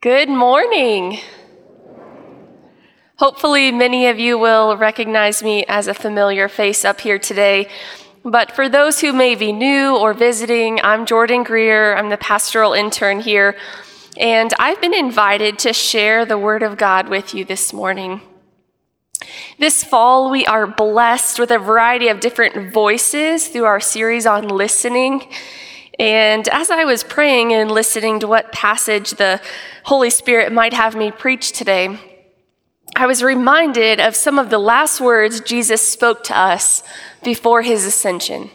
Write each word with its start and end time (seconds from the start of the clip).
Good 0.00 0.28
morning. 0.28 1.18
Hopefully, 3.16 3.72
many 3.72 4.06
of 4.06 4.16
you 4.16 4.38
will 4.38 4.76
recognize 4.76 5.42
me 5.42 5.64
as 5.66 5.88
a 5.88 5.92
familiar 5.92 6.48
face 6.48 6.84
up 6.84 7.00
here 7.00 7.18
today. 7.18 7.68
But 8.24 8.52
for 8.52 8.68
those 8.68 9.00
who 9.00 9.12
may 9.12 9.34
be 9.34 9.52
new 9.52 9.96
or 9.96 10.14
visiting, 10.14 10.80
I'm 10.84 11.04
Jordan 11.04 11.42
Greer. 11.42 11.96
I'm 11.96 12.10
the 12.10 12.16
pastoral 12.16 12.74
intern 12.74 13.18
here. 13.18 13.56
And 14.16 14.54
I've 14.60 14.80
been 14.80 14.94
invited 14.94 15.58
to 15.60 15.72
share 15.72 16.24
the 16.24 16.38
Word 16.38 16.62
of 16.62 16.76
God 16.76 17.08
with 17.08 17.34
you 17.34 17.44
this 17.44 17.72
morning. 17.72 18.20
This 19.58 19.82
fall, 19.82 20.30
we 20.30 20.46
are 20.46 20.68
blessed 20.68 21.40
with 21.40 21.50
a 21.50 21.58
variety 21.58 22.06
of 22.06 22.20
different 22.20 22.72
voices 22.72 23.48
through 23.48 23.64
our 23.64 23.80
series 23.80 24.26
on 24.26 24.46
listening. 24.46 25.28
And 25.98 26.46
as 26.48 26.70
I 26.70 26.84
was 26.84 27.02
praying 27.02 27.52
and 27.52 27.70
listening 27.70 28.20
to 28.20 28.28
what 28.28 28.52
passage 28.52 29.12
the 29.12 29.40
Holy 29.84 30.10
Spirit 30.10 30.52
might 30.52 30.72
have 30.72 30.94
me 30.94 31.10
preach 31.10 31.52
today, 31.52 31.98
I 32.94 33.06
was 33.06 33.22
reminded 33.22 34.00
of 34.00 34.14
some 34.14 34.38
of 34.38 34.50
the 34.50 34.58
last 34.58 35.00
words 35.00 35.40
Jesus 35.40 35.86
spoke 35.86 36.22
to 36.24 36.38
us 36.38 36.82
before 37.22 37.62
his 37.62 37.84
ascension. 37.84 38.50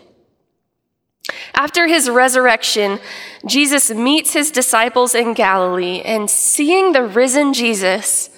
After 1.54 1.88
his 1.88 2.10
resurrection, 2.10 3.00
Jesus 3.46 3.92
meets 3.92 4.34
his 4.34 4.52
disciples 4.52 5.14
in 5.14 5.34
Galilee, 5.34 6.02
and 6.04 6.30
seeing 6.30 6.92
the 6.92 7.04
risen 7.04 7.54
Jesus, 7.54 8.30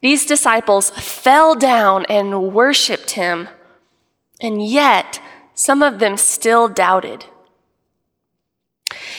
these 0.00 0.26
disciples 0.26 0.90
fell 0.90 1.54
down 1.54 2.06
and 2.06 2.52
worshiped 2.52 3.12
him. 3.12 3.48
And 4.40 4.64
yet, 4.64 5.20
some 5.54 5.82
of 5.82 5.98
them 5.98 6.16
still 6.16 6.68
doubted. 6.68 7.24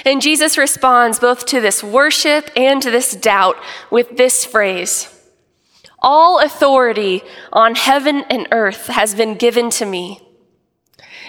And 0.06 0.22
Jesus 0.22 0.58
responds 0.58 1.20
both 1.20 1.46
to 1.48 1.62
this 1.62 1.84
worship 1.84 2.50
and 2.56 2.82
to 2.82 2.92
this 2.92 3.16
doubt 3.16 3.58
with 3.92 4.18
this 4.18 4.46
phrase 4.46 5.14
All 6.00 6.40
authority 6.40 7.22
on 7.52 7.76
heaven 7.76 8.24
and 8.30 8.48
earth 8.52 8.88
has 8.88 9.16
been 9.16 9.36
given 9.36 9.70
to 9.72 9.86
me. 9.86 10.22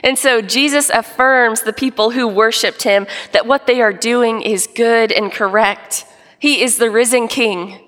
And 0.03 0.19
so 0.19 0.41
Jesus 0.41 0.89
affirms 0.91 1.63
the 1.63 1.73
people 1.73 2.11
who 2.11 2.27
worshiped 2.27 2.85
him 2.85 3.07
that 3.33 3.47
what 3.47 3.67
they 3.67 3.83
are 3.83 3.93
doing 3.93 4.41
is 4.41 4.67
good 4.67 5.13
and 5.13 5.31
correct. 5.31 6.07
He 6.39 6.63
is 6.63 6.79
the 6.79 6.91
risen 6.91 7.29
king. 7.29 7.81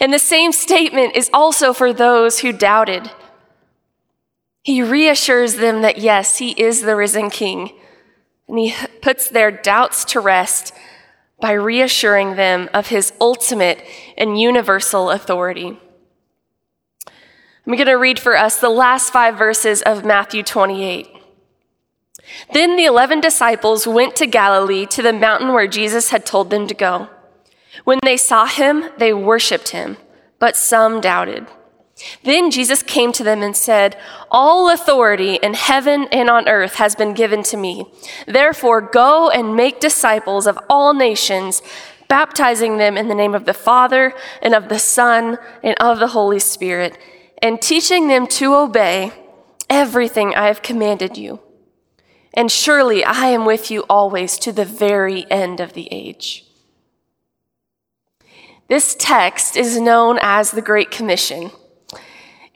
And 0.00 0.12
the 0.12 0.20
same 0.20 0.52
statement 0.52 1.16
is 1.16 1.30
also 1.32 1.72
for 1.72 1.92
those 1.92 2.40
who 2.40 2.52
doubted. 2.52 3.10
He 4.62 4.82
reassures 4.82 5.56
them 5.56 5.82
that 5.82 5.98
yes, 5.98 6.38
he 6.38 6.52
is 6.52 6.82
the 6.82 6.94
risen 6.94 7.28
king 7.28 7.72
and 8.48 8.58
he 8.58 8.74
puts 9.00 9.28
their 9.28 9.50
doubts 9.50 10.04
to 10.06 10.20
rest 10.20 10.72
by 11.40 11.52
reassuring 11.52 12.36
them 12.36 12.68
of 12.72 12.88
his 12.88 13.12
ultimate 13.20 13.84
and 14.16 14.40
universal 14.40 15.10
authority. 15.10 15.78
I'm 17.66 17.72
going 17.74 17.86
to 17.86 17.94
read 17.94 18.18
for 18.18 18.36
us 18.36 18.58
the 18.58 18.68
last 18.68 19.12
five 19.12 19.38
verses 19.38 19.82
of 19.82 20.04
Matthew 20.04 20.42
28. 20.42 21.08
Then 22.52 22.76
the 22.76 22.84
eleven 22.84 23.20
disciples 23.20 23.86
went 23.86 24.16
to 24.16 24.26
Galilee 24.26 24.86
to 24.86 25.02
the 25.02 25.12
mountain 25.12 25.52
where 25.52 25.66
Jesus 25.66 26.10
had 26.10 26.26
told 26.26 26.50
them 26.50 26.66
to 26.66 26.74
go. 26.74 27.08
When 27.84 27.98
they 28.02 28.16
saw 28.16 28.46
him, 28.46 28.84
they 28.98 29.12
worshiped 29.12 29.70
him, 29.70 29.96
but 30.38 30.56
some 30.56 31.00
doubted. 31.00 31.46
Then 32.24 32.50
Jesus 32.50 32.82
came 32.82 33.12
to 33.12 33.22
them 33.22 33.42
and 33.42 33.56
said, 33.56 33.96
All 34.30 34.70
authority 34.70 35.34
in 35.36 35.54
heaven 35.54 36.08
and 36.10 36.28
on 36.28 36.48
earth 36.48 36.74
has 36.76 36.96
been 36.96 37.14
given 37.14 37.42
to 37.44 37.56
me. 37.56 37.86
Therefore, 38.26 38.80
go 38.80 39.30
and 39.30 39.54
make 39.54 39.78
disciples 39.78 40.46
of 40.46 40.58
all 40.68 40.92
nations, 40.92 41.62
baptizing 42.08 42.78
them 42.78 42.96
in 42.96 43.08
the 43.08 43.14
name 43.14 43.34
of 43.34 43.44
the 43.44 43.54
Father 43.54 44.12
and 44.42 44.54
of 44.54 44.68
the 44.68 44.78
Son 44.78 45.38
and 45.62 45.76
of 45.78 46.00
the 46.00 46.08
Holy 46.08 46.40
Spirit, 46.40 46.98
and 47.40 47.62
teaching 47.62 48.08
them 48.08 48.26
to 48.26 48.54
obey 48.54 49.12
everything 49.70 50.34
I 50.34 50.48
have 50.48 50.62
commanded 50.62 51.16
you. 51.16 51.40
And 52.32 52.50
surely 52.50 53.04
I 53.04 53.26
am 53.26 53.44
with 53.44 53.70
you 53.70 53.84
always 53.88 54.36
to 54.38 54.50
the 54.52 54.64
very 54.64 55.30
end 55.30 55.60
of 55.60 55.74
the 55.74 55.88
age. 55.92 56.44
This 58.66 58.96
text 58.98 59.56
is 59.56 59.80
known 59.80 60.18
as 60.20 60.50
the 60.50 60.62
Great 60.62 60.90
Commission. 60.90 61.52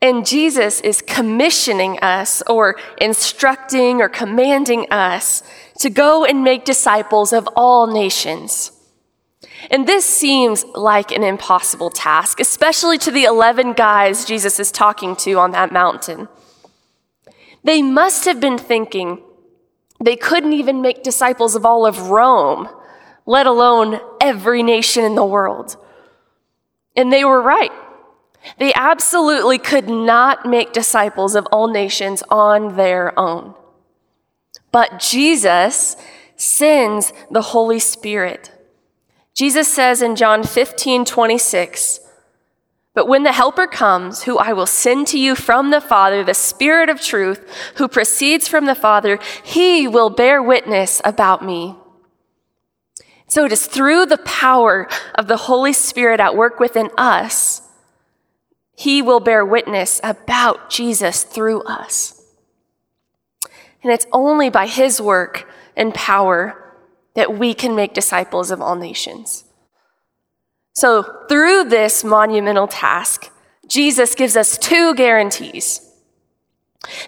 And 0.00 0.24
Jesus 0.24 0.80
is 0.80 1.02
commissioning 1.02 1.98
us 1.98 2.42
or 2.46 2.76
instructing 2.98 4.00
or 4.00 4.08
commanding 4.08 4.86
us 4.90 5.42
to 5.80 5.90
go 5.90 6.24
and 6.24 6.44
make 6.44 6.64
disciples 6.64 7.32
of 7.32 7.48
all 7.56 7.86
nations. 7.86 8.72
And 9.70 9.86
this 9.86 10.04
seems 10.04 10.64
like 10.74 11.10
an 11.10 11.24
impossible 11.24 11.90
task, 11.90 12.38
especially 12.40 12.98
to 12.98 13.10
the 13.10 13.24
11 13.24 13.72
guys 13.72 14.24
Jesus 14.24 14.60
is 14.60 14.70
talking 14.70 15.16
to 15.16 15.34
on 15.34 15.50
that 15.50 15.72
mountain. 15.72 16.28
They 17.64 17.82
must 17.82 18.24
have 18.24 18.40
been 18.40 18.58
thinking 18.58 19.22
they 20.00 20.16
couldn't 20.16 20.52
even 20.52 20.80
make 20.80 21.02
disciples 21.02 21.56
of 21.56 21.66
all 21.66 21.84
of 21.84 22.10
Rome, 22.10 22.68
let 23.26 23.46
alone 23.46 24.00
every 24.20 24.62
nation 24.62 25.04
in 25.04 25.16
the 25.16 25.24
world. 25.24 25.76
And 26.96 27.12
they 27.12 27.24
were 27.24 27.42
right. 27.42 27.72
They 28.56 28.72
absolutely 28.74 29.58
could 29.58 29.88
not 29.88 30.46
make 30.46 30.72
disciples 30.72 31.34
of 31.34 31.46
all 31.52 31.68
nations 31.68 32.22
on 32.30 32.76
their 32.76 33.18
own. 33.18 33.54
But 34.72 34.98
Jesus 34.98 35.96
sends 36.36 37.12
the 37.30 37.42
Holy 37.42 37.78
Spirit. 37.78 38.52
Jesus 39.34 39.72
says 39.72 40.02
in 40.02 40.16
John 40.16 40.42
15, 40.42 41.04
26, 41.04 42.00
But 42.94 43.06
when 43.06 43.22
the 43.22 43.32
Helper 43.32 43.66
comes, 43.66 44.24
who 44.24 44.38
I 44.38 44.52
will 44.52 44.66
send 44.66 45.06
to 45.08 45.18
you 45.18 45.34
from 45.34 45.70
the 45.70 45.80
Father, 45.80 46.24
the 46.24 46.34
Spirit 46.34 46.88
of 46.88 47.00
truth, 47.00 47.72
who 47.76 47.88
proceeds 47.88 48.48
from 48.48 48.66
the 48.66 48.74
Father, 48.74 49.18
he 49.42 49.86
will 49.86 50.10
bear 50.10 50.42
witness 50.42 51.00
about 51.04 51.44
me. 51.44 51.76
So 53.28 53.44
it 53.44 53.52
is 53.52 53.66
through 53.66 54.06
the 54.06 54.18
power 54.18 54.88
of 55.14 55.28
the 55.28 55.36
Holy 55.36 55.72
Spirit 55.72 56.18
at 56.18 56.34
work 56.34 56.58
within 56.58 56.90
us 56.96 57.62
he 58.78 59.02
will 59.02 59.18
bear 59.18 59.44
witness 59.44 60.00
about 60.04 60.70
Jesus 60.70 61.24
through 61.24 61.62
us. 61.62 62.22
And 63.82 63.92
it's 63.92 64.06
only 64.12 64.50
by 64.50 64.68
His 64.68 65.00
work 65.00 65.50
and 65.76 65.92
power 65.92 66.76
that 67.16 67.36
we 67.36 67.54
can 67.54 67.74
make 67.74 67.92
disciples 67.92 68.52
of 68.52 68.62
all 68.62 68.76
nations. 68.76 69.42
So, 70.74 71.24
through 71.28 71.64
this 71.64 72.04
monumental 72.04 72.68
task, 72.68 73.32
Jesus 73.66 74.14
gives 74.14 74.36
us 74.36 74.56
two 74.56 74.94
guarantees. 74.94 75.80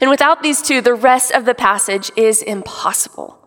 And 0.00 0.10
without 0.10 0.42
these 0.42 0.62
two, 0.62 0.80
the 0.80 0.94
rest 0.94 1.30
of 1.30 1.44
the 1.44 1.54
passage 1.54 2.10
is 2.16 2.42
impossible. 2.42 3.38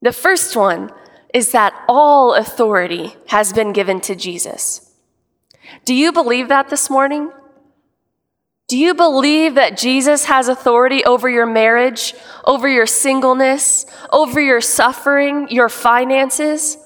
The 0.00 0.12
first 0.12 0.54
one 0.54 0.92
is 1.34 1.50
that 1.50 1.74
all 1.88 2.34
authority 2.34 3.16
has 3.26 3.52
been 3.52 3.72
given 3.72 4.00
to 4.02 4.14
Jesus. 4.14 4.87
Do 5.84 5.94
you 5.94 6.12
believe 6.12 6.48
that 6.48 6.68
this 6.68 6.90
morning? 6.90 7.30
Do 8.68 8.76
you 8.76 8.94
believe 8.94 9.54
that 9.54 9.78
Jesus 9.78 10.26
has 10.26 10.48
authority 10.48 11.02
over 11.04 11.28
your 11.28 11.46
marriage, 11.46 12.14
over 12.44 12.68
your 12.68 12.86
singleness, 12.86 13.86
over 14.12 14.40
your 14.40 14.60
suffering, 14.60 15.48
your 15.48 15.70
finances? 15.70 16.76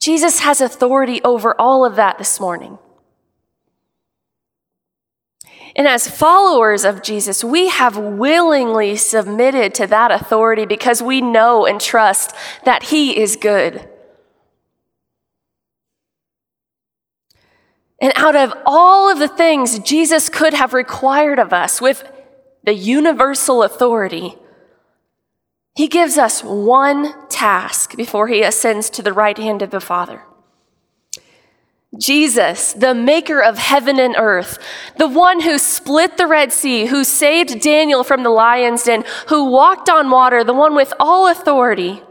Jesus 0.00 0.40
has 0.40 0.60
authority 0.60 1.22
over 1.22 1.54
all 1.60 1.84
of 1.84 1.96
that 1.96 2.18
this 2.18 2.40
morning. 2.40 2.78
And 5.76 5.86
as 5.86 6.08
followers 6.08 6.84
of 6.84 7.02
Jesus, 7.02 7.44
we 7.44 7.68
have 7.68 7.98
willingly 7.98 8.96
submitted 8.96 9.74
to 9.74 9.86
that 9.86 10.10
authority 10.10 10.64
because 10.64 11.02
we 11.02 11.20
know 11.20 11.66
and 11.66 11.80
trust 11.80 12.34
that 12.64 12.84
He 12.84 13.20
is 13.20 13.36
good. 13.36 13.86
And 18.00 18.12
out 18.14 18.36
of 18.36 18.52
all 18.66 19.10
of 19.10 19.18
the 19.18 19.28
things 19.28 19.78
Jesus 19.78 20.28
could 20.28 20.54
have 20.54 20.74
required 20.74 21.38
of 21.38 21.52
us 21.52 21.80
with 21.80 22.10
the 22.64 22.74
universal 22.74 23.62
authority, 23.62 24.36
he 25.74 25.88
gives 25.88 26.18
us 26.18 26.42
one 26.42 27.14
task 27.28 27.96
before 27.96 28.28
he 28.28 28.42
ascends 28.42 28.90
to 28.90 29.02
the 29.02 29.12
right 29.12 29.36
hand 29.36 29.62
of 29.62 29.70
the 29.70 29.80
Father. 29.80 30.22
Jesus, 31.98 32.74
the 32.74 32.94
maker 32.94 33.42
of 33.42 33.56
heaven 33.56 33.98
and 33.98 34.16
earth, 34.18 34.58
the 34.98 35.08
one 35.08 35.40
who 35.40 35.58
split 35.58 36.18
the 36.18 36.26
Red 36.26 36.52
Sea, 36.52 36.86
who 36.86 37.04
saved 37.04 37.60
Daniel 37.60 38.04
from 38.04 38.22
the 38.22 38.30
lion's 38.30 38.82
den, 38.82 39.04
who 39.28 39.50
walked 39.50 39.88
on 39.88 40.10
water, 40.10 40.44
the 40.44 40.52
one 40.52 40.74
with 40.74 40.92
all 41.00 41.28
authority, 41.28 42.02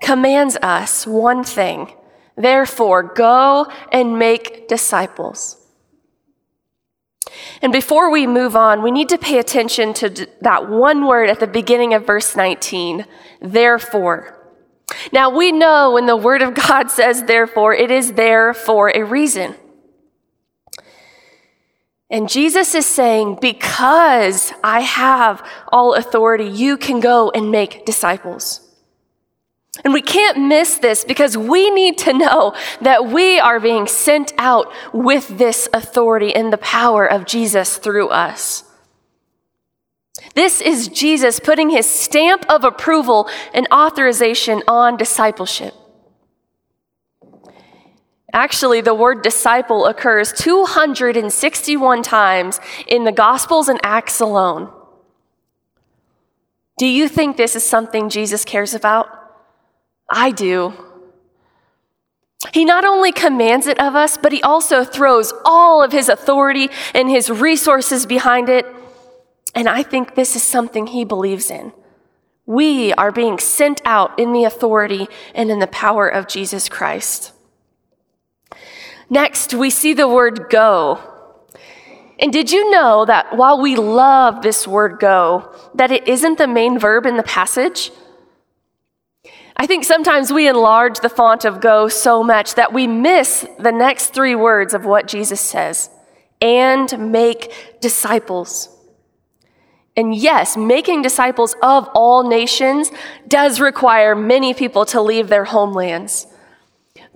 commands 0.00 0.56
us 0.62 1.06
one 1.06 1.44
thing 1.44 1.92
Therefore, 2.36 3.02
go 3.02 3.70
and 3.92 4.18
make 4.18 4.68
disciples. 4.68 5.56
And 7.62 7.72
before 7.72 8.10
we 8.10 8.26
move 8.26 8.56
on, 8.56 8.82
we 8.82 8.90
need 8.90 9.08
to 9.10 9.18
pay 9.18 9.38
attention 9.38 9.92
to 9.94 10.28
that 10.40 10.68
one 10.68 11.06
word 11.06 11.30
at 11.30 11.40
the 11.40 11.46
beginning 11.46 11.94
of 11.94 12.06
verse 12.06 12.34
19, 12.34 13.04
therefore. 13.40 14.36
Now 15.12 15.30
we 15.30 15.52
know 15.52 15.92
when 15.92 16.06
the 16.06 16.16
Word 16.16 16.42
of 16.42 16.54
God 16.54 16.90
says 16.90 17.24
therefore, 17.24 17.74
it 17.74 17.90
is 17.90 18.14
there 18.14 18.54
for 18.54 18.90
a 18.90 19.02
reason. 19.02 19.54
And 22.10 22.28
Jesus 22.28 22.74
is 22.74 22.86
saying, 22.86 23.38
because 23.40 24.52
I 24.64 24.80
have 24.80 25.46
all 25.68 25.94
authority, 25.94 26.44
you 26.44 26.76
can 26.76 26.98
go 26.98 27.30
and 27.30 27.52
make 27.52 27.86
disciples. 27.86 28.69
And 29.84 29.94
we 29.94 30.02
can't 30.02 30.48
miss 30.48 30.78
this 30.78 31.04
because 31.04 31.36
we 31.36 31.70
need 31.70 31.96
to 31.98 32.12
know 32.12 32.54
that 32.80 33.06
we 33.06 33.38
are 33.38 33.60
being 33.60 33.86
sent 33.86 34.32
out 34.36 34.70
with 34.92 35.38
this 35.38 35.68
authority 35.72 36.34
and 36.34 36.52
the 36.52 36.58
power 36.58 37.06
of 37.06 37.24
Jesus 37.24 37.78
through 37.78 38.08
us. 38.08 38.64
This 40.34 40.60
is 40.60 40.88
Jesus 40.88 41.40
putting 41.40 41.70
his 41.70 41.88
stamp 41.88 42.44
of 42.48 42.64
approval 42.64 43.28
and 43.54 43.66
authorization 43.72 44.62
on 44.68 44.96
discipleship. 44.96 45.74
Actually, 48.32 48.80
the 48.80 48.94
word 48.94 49.22
disciple 49.22 49.86
occurs 49.86 50.32
261 50.32 52.02
times 52.02 52.60
in 52.86 53.04
the 53.04 53.12
Gospels 53.12 53.68
and 53.68 53.80
Acts 53.82 54.20
alone. 54.20 54.70
Do 56.78 56.86
you 56.86 57.08
think 57.08 57.36
this 57.36 57.56
is 57.56 57.64
something 57.64 58.08
Jesus 58.08 58.44
cares 58.44 58.72
about? 58.72 59.19
I 60.10 60.30
do. 60.32 60.74
He 62.52 62.64
not 62.64 62.84
only 62.84 63.12
commands 63.12 63.66
it 63.66 63.78
of 63.78 63.94
us, 63.94 64.16
but 64.16 64.32
he 64.32 64.42
also 64.42 64.82
throws 64.82 65.32
all 65.44 65.82
of 65.82 65.92
his 65.92 66.08
authority 66.08 66.70
and 66.94 67.08
his 67.08 67.30
resources 67.30 68.06
behind 68.06 68.48
it. 68.48 68.66
And 69.54 69.68
I 69.68 69.82
think 69.82 70.14
this 70.14 70.34
is 70.34 70.42
something 70.42 70.88
he 70.88 71.04
believes 71.04 71.50
in. 71.50 71.72
We 72.46 72.92
are 72.94 73.12
being 73.12 73.38
sent 73.38 73.80
out 73.84 74.18
in 74.18 74.32
the 74.32 74.44
authority 74.44 75.06
and 75.34 75.50
in 75.50 75.60
the 75.60 75.66
power 75.68 76.08
of 76.08 76.26
Jesus 76.26 76.68
Christ. 76.68 77.32
Next, 79.08 79.54
we 79.54 79.70
see 79.70 79.92
the 79.92 80.08
word 80.08 80.48
go. 80.50 80.98
And 82.18 82.32
did 82.32 82.50
you 82.50 82.70
know 82.70 83.04
that 83.04 83.36
while 83.36 83.60
we 83.60 83.76
love 83.76 84.42
this 84.42 84.66
word 84.66 84.98
go, 84.98 85.54
that 85.74 85.90
it 85.90 86.08
isn't 86.08 86.38
the 86.38 86.46
main 86.46 86.78
verb 86.78 87.06
in 87.06 87.16
the 87.16 87.22
passage? 87.22 87.90
I 89.56 89.66
think 89.66 89.84
sometimes 89.84 90.32
we 90.32 90.48
enlarge 90.48 91.00
the 91.00 91.08
font 91.08 91.44
of 91.44 91.60
go 91.60 91.88
so 91.88 92.22
much 92.22 92.54
that 92.54 92.72
we 92.72 92.86
miss 92.86 93.46
the 93.58 93.72
next 93.72 94.14
three 94.14 94.34
words 94.34 94.74
of 94.74 94.84
what 94.84 95.06
Jesus 95.06 95.40
says 95.40 95.90
and 96.40 97.12
make 97.12 97.52
disciples. 97.80 98.74
And 99.96 100.14
yes, 100.14 100.56
making 100.56 101.02
disciples 101.02 101.54
of 101.62 101.88
all 101.94 102.26
nations 102.26 102.90
does 103.28 103.60
require 103.60 104.14
many 104.14 104.54
people 104.54 104.86
to 104.86 105.02
leave 105.02 105.28
their 105.28 105.44
homelands. 105.44 106.26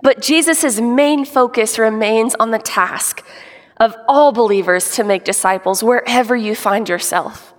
But 0.01 0.21
Jesus' 0.21 0.79
main 0.79 1.25
focus 1.25 1.79
remains 1.79 2.35
on 2.35 2.51
the 2.51 2.59
task 2.59 3.25
of 3.77 3.95
all 4.07 4.31
believers 4.31 4.91
to 4.97 5.03
make 5.03 5.23
disciples 5.23 5.83
wherever 5.83 6.35
you 6.35 6.53
find 6.53 6.87
yourself. 6.87 7.54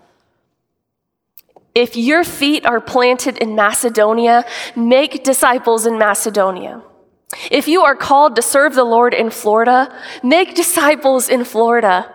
If 1.76 1.94
your 1.94 2.24
feet 2.24 2.64
are 2.64 2.80
planted 2.80 3.36
in 3.36 3.54
Macedonia, 3.54 4.46
make 4.74 5.22
disciples 5.22 5.84
in 5.84 5.98
Macedonia. 5.98 6.82
If 7.50 7.68
you 7.68 7.82
are 7.82 7.94
called 7.94 8.34
to 8.36 8.40
serve 8.40 8.74
the 8.74 8.82
Lord 8.82 9.12
in 9.12 9.28
Florida, 9.28 9.94
make 10.22 10.54
disciples 10.54 11.28
in 11.28 11.44
Florida. 11.44 12.10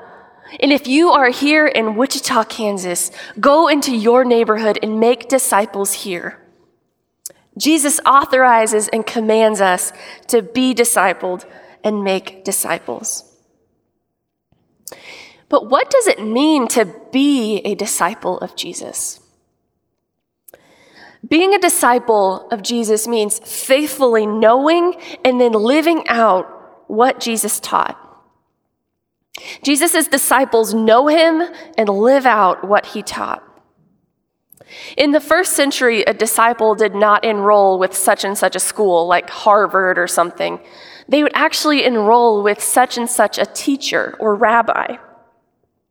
And 0.59 0.71
if 0.73 0.87
you 0.87 1.11
are 1.11 1.29
here 1.29 1.67
in 1.67 1.95
Wichita, 1.95 2.45
Kansas, 2.45 3.11
go 3.39 3.67
into 3.67 3.95
your 3.95 4.25
neighborhood 4.25 4.79
and 4.81 4.99
make 4.99 5.29
disciples 5.29 5.93
here. 5.93 6.39
Jesus 7.55 7.99
authorizes 8.03 8.87
and 8.87 9.05
commands 9.05 9.61
us 9.61 9.93
to 10.29 10.41
be 10.41 10.73
discipled 10.73 11.45
and 11.83 12.03
make 12.03 12.43
disciples. 12.43 13.31
But 15.49 15.69
what 15.69 15.91
does 15.91 16.07
it 16.07 16.19
mean 16.19 16.67
to 16.69 16.91
be 17.11 17.59
a 17.59 17.75
disciple 17.75 18.39
of 18.39 18.55
Jesus? 18.55 19.20
Being 21.27 21.53
a 21.53 21.59
disciple 21.59 22.47
of 22.49 22.63
Jesus 22.63 23.07
means 23.07 23.39
faithfully 23.39 24.25
knowing 24.25 24.95
and 25.23 25.39
then 25.39 25.53
living 25.53 26.07
out 26.07 26.89
what 26.89 27.19
Jesus 27.19 27.59
taught. 27.59 27.97
Jesus' 29.63 30.07
disciples 30.07 30.73
know 30.73 31.07
him 31.07 31.41
and 31.77 31.89
live 31.89 32.25
out 32.25 32.67
what 32.67 32.87
he 32.87 33.01
taught. 33.01 33.43
In 34.97 35.11
the 35.11 35.19
first 35.19 35.53
century, 35.53 36.03
a 36.03 36.13
disciple 36.13 36.75
did 36.75 36.95
not 36.95 37.23
enroll 37.23 37.77
with 37.77 37.93
such 37.93 38.23
and 38.23 38.37
such 38.37 38.55
a 38.55 38.59
school, 38.59 39.07
like 39.07 39.29
Harvard 39.29 39.97
or 39.97 40.07
something. 40.07 40.59
They 41.07 41.23
would 41.23 41.33
actually 41.35 41.83
enroll 41.83 42.41
with 42.41 42.61
such 42.61 42.97
and 42.97 43.09
such 43.09 43.37
a 43.37 43.45
teacher 43.45 44.15
or 44.19 44.35
rabbi. 44.35 44.97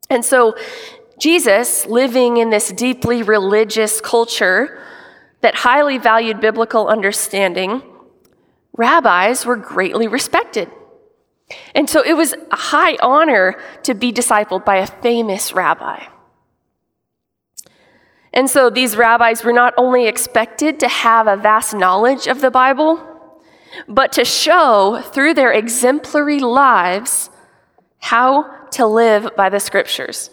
And 0.09 0.25
so, 0.25 0.55
Jesus, 1.19 1.85
living 1.85 2.37
in 2.37 2.49
this 2.49 2.71
deeply 2.71 3.21
religious 3.21 4.01
culture 4.01 4.81
that 5.41 5.55
highly 5.55 5.97
valued 5.97 6.39
biblical 6.39 6.87
understanding, 6.87 7.81
rabbis 8.73 9.45
were 9.45 9.55
greatly 9.55 10.07
respected. 10.07 10.69
And 11.75 11.89
so 11.89 12.01
it 12.01 12.13
was 12.13 12.33
a 12.51 12.55
high 12.55 12.97
honor 13.01 13.59
to 13.83 13.93
be 13.93 14.11
discipled 14.11 14.63
by 14.63 14.77
a 14.77 14.87
famous 14.87 15.53
rabbi. 15.53 16.05
And 18.33 18.49
so 18.49 18.69
these 18.69 18.95
rabbis 18.95 19.43
were 19.43 19.51
not 19.51 19.73
only 19.77 20.07
expected 20.07 20.79
to 20.79 20.87
have 20.87 21.27
a 21.27 21.35
vast 21.35 21.73
knowledge 21.73 22.27
of 22.27 22.39
the 22.39 22.51
Bible, 22.51 23.05
but 23.87 24.13
to 24.13 24.23
show 24.23 25.01
through 25.03 25.33
their 25.33 25.51
exemplary 25.51 26.39
lives 26.39 27.29
how 27.99 28.67
to 28.71 28.85
live 28.85 29.35
by 29.35 29.49
the 29.49 29.59
scriptures. 29.59 30.29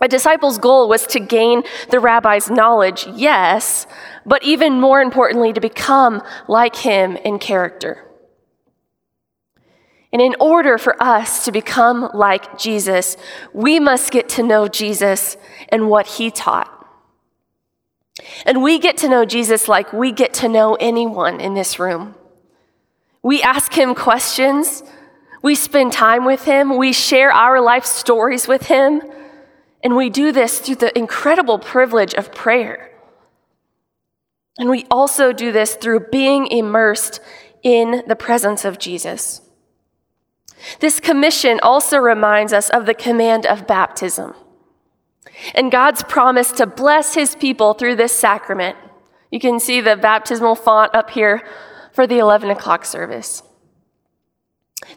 A 0.00 0.08
disciple's 0.08 0.58
goal 0.58 0.88
was 0.88 1.06
to 1.08 1.20
gain 1.20 1.64
the 1.90 1.98
rabbi's 1.98 2.50
knowledge, 2.50 3.06
yes, 3.14 3.86
but 4.24 4.42
even 4.44 4.80
more 4.80 5.00
importantly, 5.00 5.52
to 5.52 5.60
become 5.60 6.22
like 6.46 6.76
him 6.76 7.16
in 7.16 7.38
character. 7.38 8.04
And 10.12 10.22
in 10.22 10.36
order 10.40 10.78
for 10.78 11.00
us 11.02 11.44
to 11.44 11.52
become 11.52 12.10
like 12.14 12.58
Jesus, 12.58 13.16
we 13.52 13.78
must 13.80 14.10
get 14.10 14.28
to 14.30 14.42
know 14.42 14.68
Jesus 14.68 15.36
and 15.68 15.90
what 15.90 16.06
he 16.06 16.30
taught. 16.30 16.74
And 18.46 18.62
we 18.62 18.78
get 18.78 18.96
to 18.98 19.08
know 19.08 19.24
Jesus 19.24 19.68
like 19.68 19.92
we 19.92 20.12
get 20.12 20.32
to 20.34 20.48
know 20.48 20.76
anyone 20.76 21.40
in 21.40 21.54
this 21.54 21.78
room. 21.78 22.14
We 23.22 23.42
ask 23.42 23.72
him 23.72 23.94
questions, 23.94 24.82
we 25.42 25.54
spend 25.54 25.92
time 25.92 26.24
with 26.24 26.44
him, 26.44 26.78
we 26.78 26.92
share 26.92 27.30
our 27.30 27.60
life 27.60 27.84
stories 27.84 28.48
with 28.48 28.66
him, 28.66 29.02
and 29.82 29.96
we 29.96 30.10
do 30.10 30.32
this 30.32 30.58
through 30.58 30.76
the 30.76 30.96
incredible 30.96 31.58
privilege 31.58 32.14
of 32.14 32.34
prayer. 32.34 32.90
And 34.58 34.68
we 34.68 34.86
also 34.90 35.32
do 35.32 35.52
this 35.52 35.76
through 35.76 36.08
being 36.10 36.46
immersed 36.48 37.20
in 37.62 38.02
the 38.08 38.16
presence 38.16 38.64
of 38.64 38.78
Jesus. 38.78 39.40
This 40.80 40.98
commission 40.98 41.60
also 41.62 41.98
reminds 41.98 42.52
us 42.52 42.68
of 42.70 42.86
the 42.86 42.94
command 42.94 43.46
of 43.46 43.66
baptism 43.66 44.34
and 45.54 45.70
God's 45.70 46.02
promise 46.02 46.52
to 46.52 46.66
bless 46.66 47.14
his 47.14 47.36
people 47.36 47.74
through 47.74 47.96
this 47.96 48.12
sacrament. 48.12 48.76
You 49.30 49.40
can 49.40 49.60
see 49.60 49.80
the 49.80 49.96
baptismal 49.96 50.56
font 50.56 50.94
up 50.94 51.10
here 51.10 51.46
for 51.92 52.06
the 52.06 52.18
11 52.18 52.50
o'clock 52.50 52.84
service. 52.84 53.42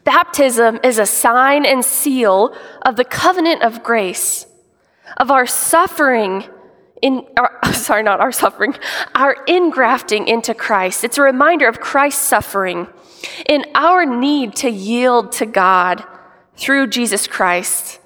Baptism 0.04 0.80
is 0.84 0.98
a 0.98 1.06
sign 1.06 1.66
and 1.66 1.84
seal 1.84 2.56
of 2.84 2.96
the 2.96 3.04
covenant 3.04 3.64
of 3.64 3.84
grace, 3.84 4.46
of 5.18 5.32
our 5.32 5.46
suffering 5.46 6.46
in 7.02 7.26
our, 7.38 7.60
sorry, 7.74 8.04
not 8.04 8.20
our 8.20 8.32
suffering, 8.32 8.76
our 9.16 9.36
ingrafting 9.48 10.28
into 10.28 10.54
Christ. 10.54 11.04
It's 11.04 11.18
a 11.18 11.24
reminder 11.24 11.68
of 11.68 11.80
Christ's 11.80 12.22
suffering 12.22 12.88
in 13.48 13.66
our 13.76 14.06
need 14.06 14.56
to 14.58 14.70
yield 14.70 15.32
to 15.34 15.46
God 15.46 16.04
through 16.56 16.88
Jesus 16.88 17.28
Christ. 17.28 18.00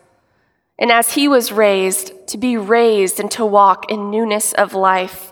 And 0.77 0.91
as 0.91 1.13
he 1.13 1.27
was 1.27 1.51
raised, 1.51 2.11
to 2.27 2.37
be 2.37 2.57
raised 2.57 3.19
and 3.19 3.31
to 3.31 3.45
walk 3.45 3.89
in 3.89 4.11
newness 4.11 4.53
of 4.53 4.73
life. 4.73 5.31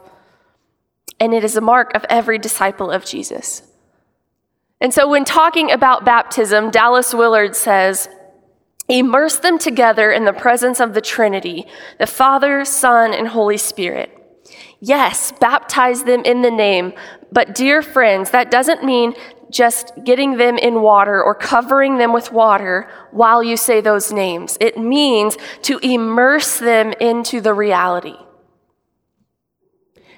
And 1.20 1.34
it 1.34 1.44
is 1.44 1.56
a 1.56 1.62
mark 1.62 1.94
of 1.96 2.06
every 2.10 2.38
disciple 2.38 2.92
of 2.92 3.06
Jesus. 3.06 3.64
And 4.80 4.94
so, 4.94 5.08
when 5.08 5.24
talking 5.24 5.72
about 5.72 6.04
baptism, 6.04 6.70
Dallas 6.70 7.14
Willard 7.14 7.56
says, 7.56 8.10
Immerse 8.90 9.38
them 9.38 9.58
together 9.58 10.12
in 10.12 10.26
the 10.26 10.34
presence 10.34 10.80
of 10.80 10.94
the 10.94 11.02
Trinity, 11.02 11.66
the 12.00 12.08
Father, 12.08 12.66
Son, 12.66 13.14
and 13.14 13.30
Holy 13.30 13.58
Spirit. 13.58 14.20
Yes, 14.80 15.32
baptize 15.40 16.04
them 16.04 16.22
in 16.26 16.42
the 16.42 16.52
name, 16.52 16.94
but 17.32 17.56
dear 17.56 17.82
friends, 17.82 18.32
that 18.32 18.52
doesn't 18.52 18.84
mean 18.84 19.14
just 19.50 19.94
getting 20.04 20.38
them 20.38 20.58
in 20.58 20.82
water 20.82 21.24
or 21.24 21.34
covering 21.34 21.98
them 21.98 22.12
with 22.12 22.32
water 22.32 22.90
while 23.12 23.42
you 23.42 23.56
say 23.56 23.80
those 23.80 24.12
names. 24.12 24.58
It 24.60 24.78
means 24.78 25.38
to 25.62 25.78
immerse 25.78 26.60
them 26.60 26.92
into 27.00 27.40
the 27.40 27.54
reality. 27.54 28.18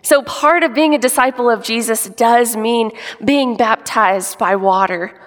So, 0.01 0.21
part 0.21 0.63
of 0.63 0.73
being 0.73 0.93
a 0.93 0.99
disciple 0.99 1.49
of 1.49 1.63
Jesus 1.63 2.07
does 2.07 2.55
mean 2.55 2.91
being 3.23 3.57
baptized 3.57 4.37
by 4.37 4.55
water. 4.55 5.19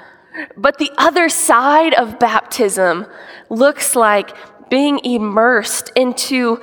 But 0.56 0.78
the 0.78 0.90
other 0.96 1.28
side 1.28 1.94
of 1.94 2.18
baptism 2.18 3.06
looks 3.50 3.96
like 3.96 4.36
being 4.70 5.00
immersed 5.04 5.90
into 5.96 6.60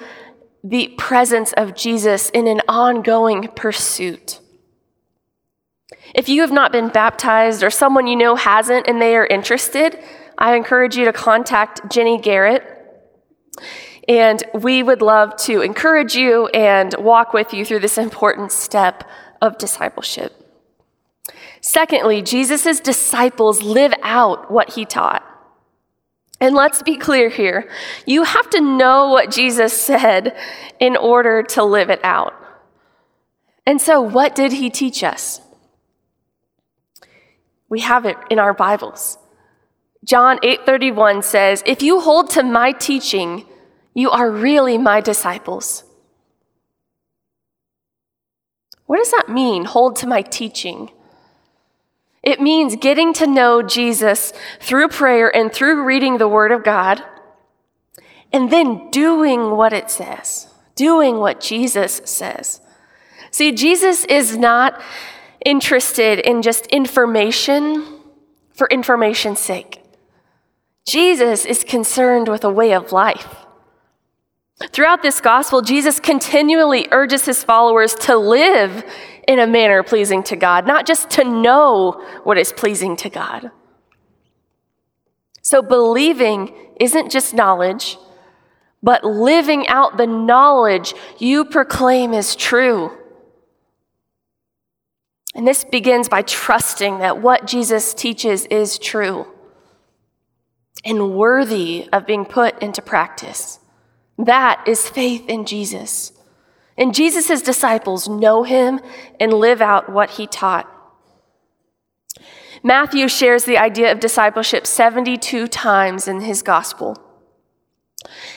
the 0.64 0.88
presence 0.98 1.54
of 1.54 1.76
Jesus 1.76 2.30
in 2.30 2.48
an 2.48 2.62
ongoing 2.68 3.50
pursuit. 3.56 4.40
If 6.14 6.30
you 6.30 6.42
have 6.42 6.52
not 6.52 6.72
been 6.72 6.90
baptized 6.90 7.64
or 7.64 7.70
someone 7.70 8.08
you 8.08 8.16
know 8.16 8.36
hasn't 8.36 8.88
and 8.88 9.02
they 9.02 9.16
are 9.16 9.26
interested, 9.26 10.00
I 10.38 10.56
encourage 10.56 10.96
you 10.96 11.06
to 11.06 11.14
contact 11.14 11.92
Jenny 11.92 12.20
Garrett. 12.20 12.64
And 14.08 14.44
we 14.54 14.84
would 14.84 15.02
love 15.02 15.36
to 15.44 15.62
encourage 15.62 16.16
you 16.16 16.48
and 16.48 16.94
walk 17.00 17.34
with 17.34 17.54
you 17.54 17.66
through 17.66 17.80
this 17.80 17.98
important 17.98 18.52
step 18.52 19.04
of 19.42 19.58
discipleship. 19.58 20.45
Secondly, 21.66 22.22
Jesus' 22.22 22.80
disciples 22.80 23.64
live 23.64 23.92
out 24.04 24.52
what 24.52 24.76
he 24.76 24.86
taught. 24.86 25.24
And 26.40 26.54
let's 26.54 26.84
be 26.84 26.96
clear 26.96 27.28
here 27.28 27.68
you 28.06 28.22
have 28.22 28.48
to 28.52 28.62
know 28.62 29.10
what 29.10 29.32
Jesus 29.32 29.74
said 29.74 30.38
in 30.80 30.96
order 30.96 31.42
to 31.42 31.64
live 31.64 31.90
it 31.90 32.00
out. 32.04 32.36
And 33.66 33.82
so, 33.82 34.00
what 34.00 34.36
did 34.36 34.52
he 34.52 34.70
teach 34.70 35.04
us? 35.04 35.42
We 37.68 37.80
have 37.80 38.06
it 38.06 38.18
in 38.30 38.38
our 38.38 38.54
Bibles. 38.54 39.18
John 40.04 40.38
8:31 40.44 41.24
says, 41.24 41.64
"If 41.66 41.82
you 41.82 42.00
hold 42.00 42.30
to 42.32 42.44
my 42.44 42.74
teaching, 42.74 43.44
you 43.96 44.12
are 44.12 44.30
really 44.30 44.78
my 44.78 45.02
disciples." 45.02 45.84
What 48.86 48.98
does 48.98 49.10
that 49.10 49.30
mean, 49.30 49.66
hold 49.66 49.96
to 49.96 50.08
my 50.08 50.22
teaching? 50.22 50.92
It 52.26 52.42
means 52.42 52.76
getting 52.76 53.14
to 53.14 53.28
know 53.28 53.62
Jesus 53.62 54.34
through 54.60 54.90
prayer 54.90 55.34
and 55.34 55.54
through 55.54 55.86
reading 55.86 56.18
the 56.18 56.28
Word 56.28 56.52
of 56.52 56.64
God, 56.64 57.04
and 58.34 58.52
then 58.52 58.90
doing 58.90 59.52
what 59.52 59.72
it 59.72 59.92
says, 59.92 60.48
doing 60.76 61.20
what 61.20 61.40
Jesus 61.40 62.02
says. 62.04 62.60
See, 63.30 63.52
Jesus 63.52 64.04
is 64.06 64.36
not 64.36 64.82
interested 65.46 66.20
in 66.20 66.42
just 66.42 66.66
information 66.68 67.86
for 68.54 68.68
information's 68.70 69.40
sake. 69.40 69.84
Jesus 70.88 71.46
is 71.46 71.64
concerned 71.64 72.28
with 72.28 72.44
a 72.44 72.50
way 72.50 72.74
of 72.74 72.92
life. 72.92 73.46
Throughout 74.72 75.02
this 75.02 75.20
gospel, 75.20 75.62
Jesus 75.62 76.00
continually 76.00 76.88
urges 76.92 77.26
his 77.26 77.44
followers 77.44 77.94
to 77.96 78.16
live 78.16 78.84
in 79.28 79.40
a 79.40 79.48
manner 79.48 79.84
pleasing 79.84 80.24
to 80.24 80.36
God, 80.36 80.68
not 80.68 80.86
just 80.86 81.10
to 81.12 81.24
know 81.24 82.04
what 82.24 82.38
is 82.38 82.54
pleasing 82.54 82.96
to 82.98 83.10
God. 83.10 83.52
So, 85.42 85.62
believing 85.62 86.54
isn't 86.80 87.12
just 87.12 87.34
knowledge, 87.34 87.98
but 88.82 89.04
living 89.04 89.68
out 89.68 89.98
the 89.98 90.08
knowledge 90.08 90.94
you 91.18 91.46
proclaim 91.46 92.14
is 92.14 92.36
true. 92.36 92.92
And 95.36 95.48
this 95.48 95.64
begins 95.64 96.08
by 96.08 96.22
trusting 96.22 97.00
that 97.00 97.22
what 97.22 97.46
Jesus 97.46 97.94
teaches 97.94 98.46
is 98.46 98.80
true 98.80 99.28
and 100.86 101.16
worthy 101.16 101.90
of 101.92 102.06
being 102.06 102.26
put 102.26 102.62
into 102.62 102.82
practice. 102.82 103.60
That 104.18 104.64
is 104.66 104.88
faith 104.88 105.28
in 105.28 105.46
Jesus. 105.46 106.14
And 106.78 106.94
Jesus' 106.94 107.42
disciples 107.42 108.08
know 108.10 108.44
him 108.44 108.82
and 109.20 109.34
live 109.34 109.62
out 109.62 109.90
what 109.90 110.12
he 110.12 110.28
taught. 110.28 110.70
Matthew 112.64 113.08
shares 113.08 113.46
the 113.46 113.58
idea 113.58 113.92
of 113.92 114.00
discipleship 114.00 114.66
72 114.66 115.48
times 115.48 116.08
in 116.08 116.22
his 116.22 116.42
gospel. 116.42 116.98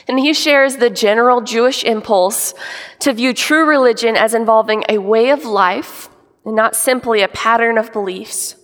And 0.07 0.19
he 0.19 0.33
shares 0.33 0.77
the 0.77 0.89
general 0.89 1.41
Jewish 1.41 1.83
impulse 1.83 2.53
to 2.99 3.13
view 3.13 3.33
true 3.33 3.67
religion 3.67 4.15
as 4.15 4.33
involving 4.33 4.83
a 4.87 4.99
way 4.99 5.29
of 5.29 5.45
life 5.45 6.09
and 6.45 6.55
not 6.55 6.75
simply 6.75 7.21
a 7.21 7.27
pattern 7.27 7.77
of 7.77 7.91
beliefs. 7.91 8.55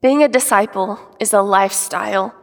Being 0.00 0.22
a 0.22 0.28
disciple 0.28 0.98
is 1.20 1.32
a 1.32 1.42
lifestyle 1.42 2.34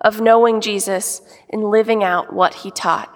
of 0.00 0.20
knowing 0.20 0.60
Jesus 0.60 1.20
and 1.50 1.64
living 1.64 2.04
out 2.04 2.32
what 2.32 2.54
he 2.54 2.70
taught. 2.70 3.12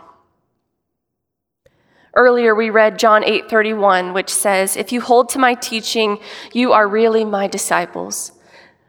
Earlier 2.15 2.55
we 2.55 2.71
read 2.71 2.99
John 2.99 3.25
8:31 3.25 4.13
which 4.13 4.31
says, 4.31 4.77
"If 4.77 4.93
you 4.93 5.01
hold 5.01 5.29
to 5.31 5.39
my 5.39 5.55
teaching, 5.55 6.19
you 6.53 6.73
are 6.73 6.87
really 6.87 7.25
my 7.25 7.47
disciples." 7.47 8.33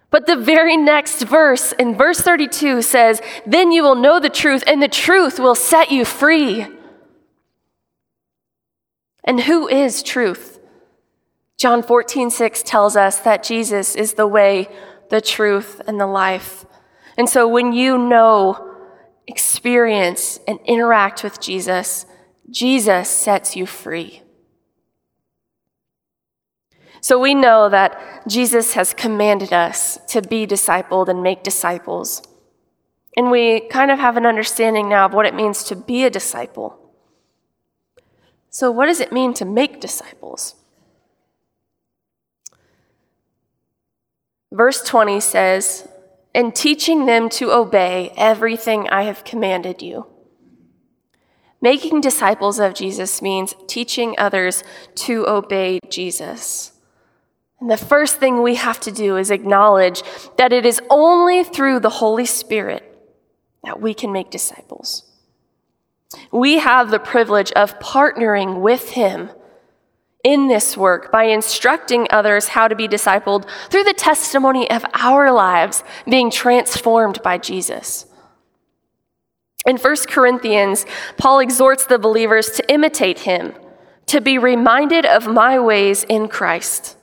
But 0.10 0.28
the 0.28 0.36
very 0.36 0.78
next 0.78 1.24
verse 1.24 1.72
in 1.74 1.96
verse 1.96 2.20
32 2.20 2.82
says, 2.82 3.22
"Then 3.46 3.72
you 3.72 3.82
will 3.82 3.96
know 3.96 4.20
the 4.20 4.30
truth 4.30 4.64
and 4.68 4.82
the 4.82 4.88
truth 4.88 5.40
will 5.40 5.56
set 5.56 5.92
you 5.92 6.06
free." 6.06 6.68
And 9.24 9.42
who 9.42 9.68
is 9.68 10.04
truth? 10.04 10.60
John 11.58 11.82
14:6 11.82 12.62
tells 12.62 12.98
us 12.98 13.18
that 13.20 13.42
Jesus 13.42 13.96
is 13.96 14.14
the 14.14 14.28
way, 14.28 14.68
the 15.10 15.22
truth, 15.22 15.82
and 15.88 16.00
the 16.00 16.08
life. 16.08 16.66
And 17.18 17.30
so 17.30 17.48
when 17.48 17.72
you 17.72 17.98
know, 17.98 18.58
experience, 19.28 20.40
and 20.48 20.60
interact 20.66 21.24
with 21.24 21.40
Jesus, 21.40 22.06
Jesus 22.54 23.10
sets 23.10 23.56
you 23.56 23.66
free. 23.66 24.22
So 27.02 27.20
we 27.20 27.34
know 27.34 27.68
that 27.68 28.00
Jesus 28.28 28.76
has 28.76 28.94
commanded 28.94 29.52
us 29.52 29.98
to 30.08 30.22
be 30.22 30.46
discipled 30.46 31.10
and 31.10 31.24
make 31.24 31.44
disciples. 31.44 32.22
And 33.18 33.32
we 33.32 33.62
kind 33.62 33.92
of 33.92 34.00
have 34.00 34.18
an 34.18 34.26
understanding 34.26 34.88
now 34.88 35.06
of 35.06 35.14
what 35.14 35.26
it 35.26 35.34
means 35.34 35.64
to 35.66 35.76
be 35.76 36.06
a 36.06 36.10
disciple. 36.10 36.80
So, 38.50 38.70
what 38.70 38.86
does 38.86 39.00
it 39.00 39.12
mean 39.12 39.34
to 39.34 39.46
make 39.46 39.82
disciples? 39.82 40.56
Verse 44.52 44.84
20 44.84 45.20
says, 45.20 45.88
And 46.36 46.56
teaching 46.56 47.08
them 47.08 47.30
to 47.30 47.52
obey 47.52 48.14
everything 48.16 48.88
I 48.90 49.04
have 49.04 49.24
commanded 49.24 49.82
you. 49.82 50.13
Making 51.64 52.02
disciples 52.02 52.60
of 52.60 52.74
Jesus 52.74 53.22
means 53.22 53.56
teaching 53.68 54.16
others 54.18 54.66
to 54.96 55.26
obey 55.30 55.80
Jesus. 55.90 56.74
And 57.62 57.72
the 57.72 57.78
first 57.78 58.18
thing 58.18 58.44
we 58.44 58.56
have 58.56 58.82
to 58.82 58.92
do 58.92 59.16
is 59.16 59.32
acknowledge 59.32 60.04
that 60.38 60.52
it 60.52 60.66
is 60.66 60.82
only 60.90 61.46
through 61.46 61.80
the 61.80 61.90
Holy 61.90 62.26
Spirit 62.26 62.84
that 63.64 63.80
we 63.80 63.94
can 63.94 64.12
make 64.12 64.30
disciples. 64.30 65.10
We 66.34 66.60
have 66.60 66.92
the 66.92 67.00
privilege 67.00 67.54
of 67.54 67.80
partnering 67.80 68.60
with 68.60 68.90
Him 68.90 69.30
in 70.22 70.50
this 70.50 70.76
work 70.76 71.14
by 71.14 71.24
instructing 71.24 72.08
others 72.10 72.50
how 72.50 72.68
to 72.68 72.76
be 72.76 72.90
discipled 72.90 73.48
through 73.70 73.86
the 73.86 73.94
testimony 73.94 74.70
of 74.70 74.84
our 74.96 75.32
lives 75.32 75.82
being 76.06 76.30
transformed 76.30 77.24
by 77.24 77.38
Jesus. 77.38 78.06
In 79.66 79.78
1 79.78 79.96
Corinthians, 80.08 80.86
Paul 81.18 81.40
exhorts 81.40 81.86
the 81.86 82.00
believers 82.00 82.50
to 82.52 82.72
imitate 82.72 83.20
him, 83.20 83.54
to 84.08 84.20
be 84.20 84.38
reminded 84.38 85.06
of 85.06 85.28
my 85.28 85.60
ways 85.60 86.04
in 86.04 86.28
Christ. 86.28 86.98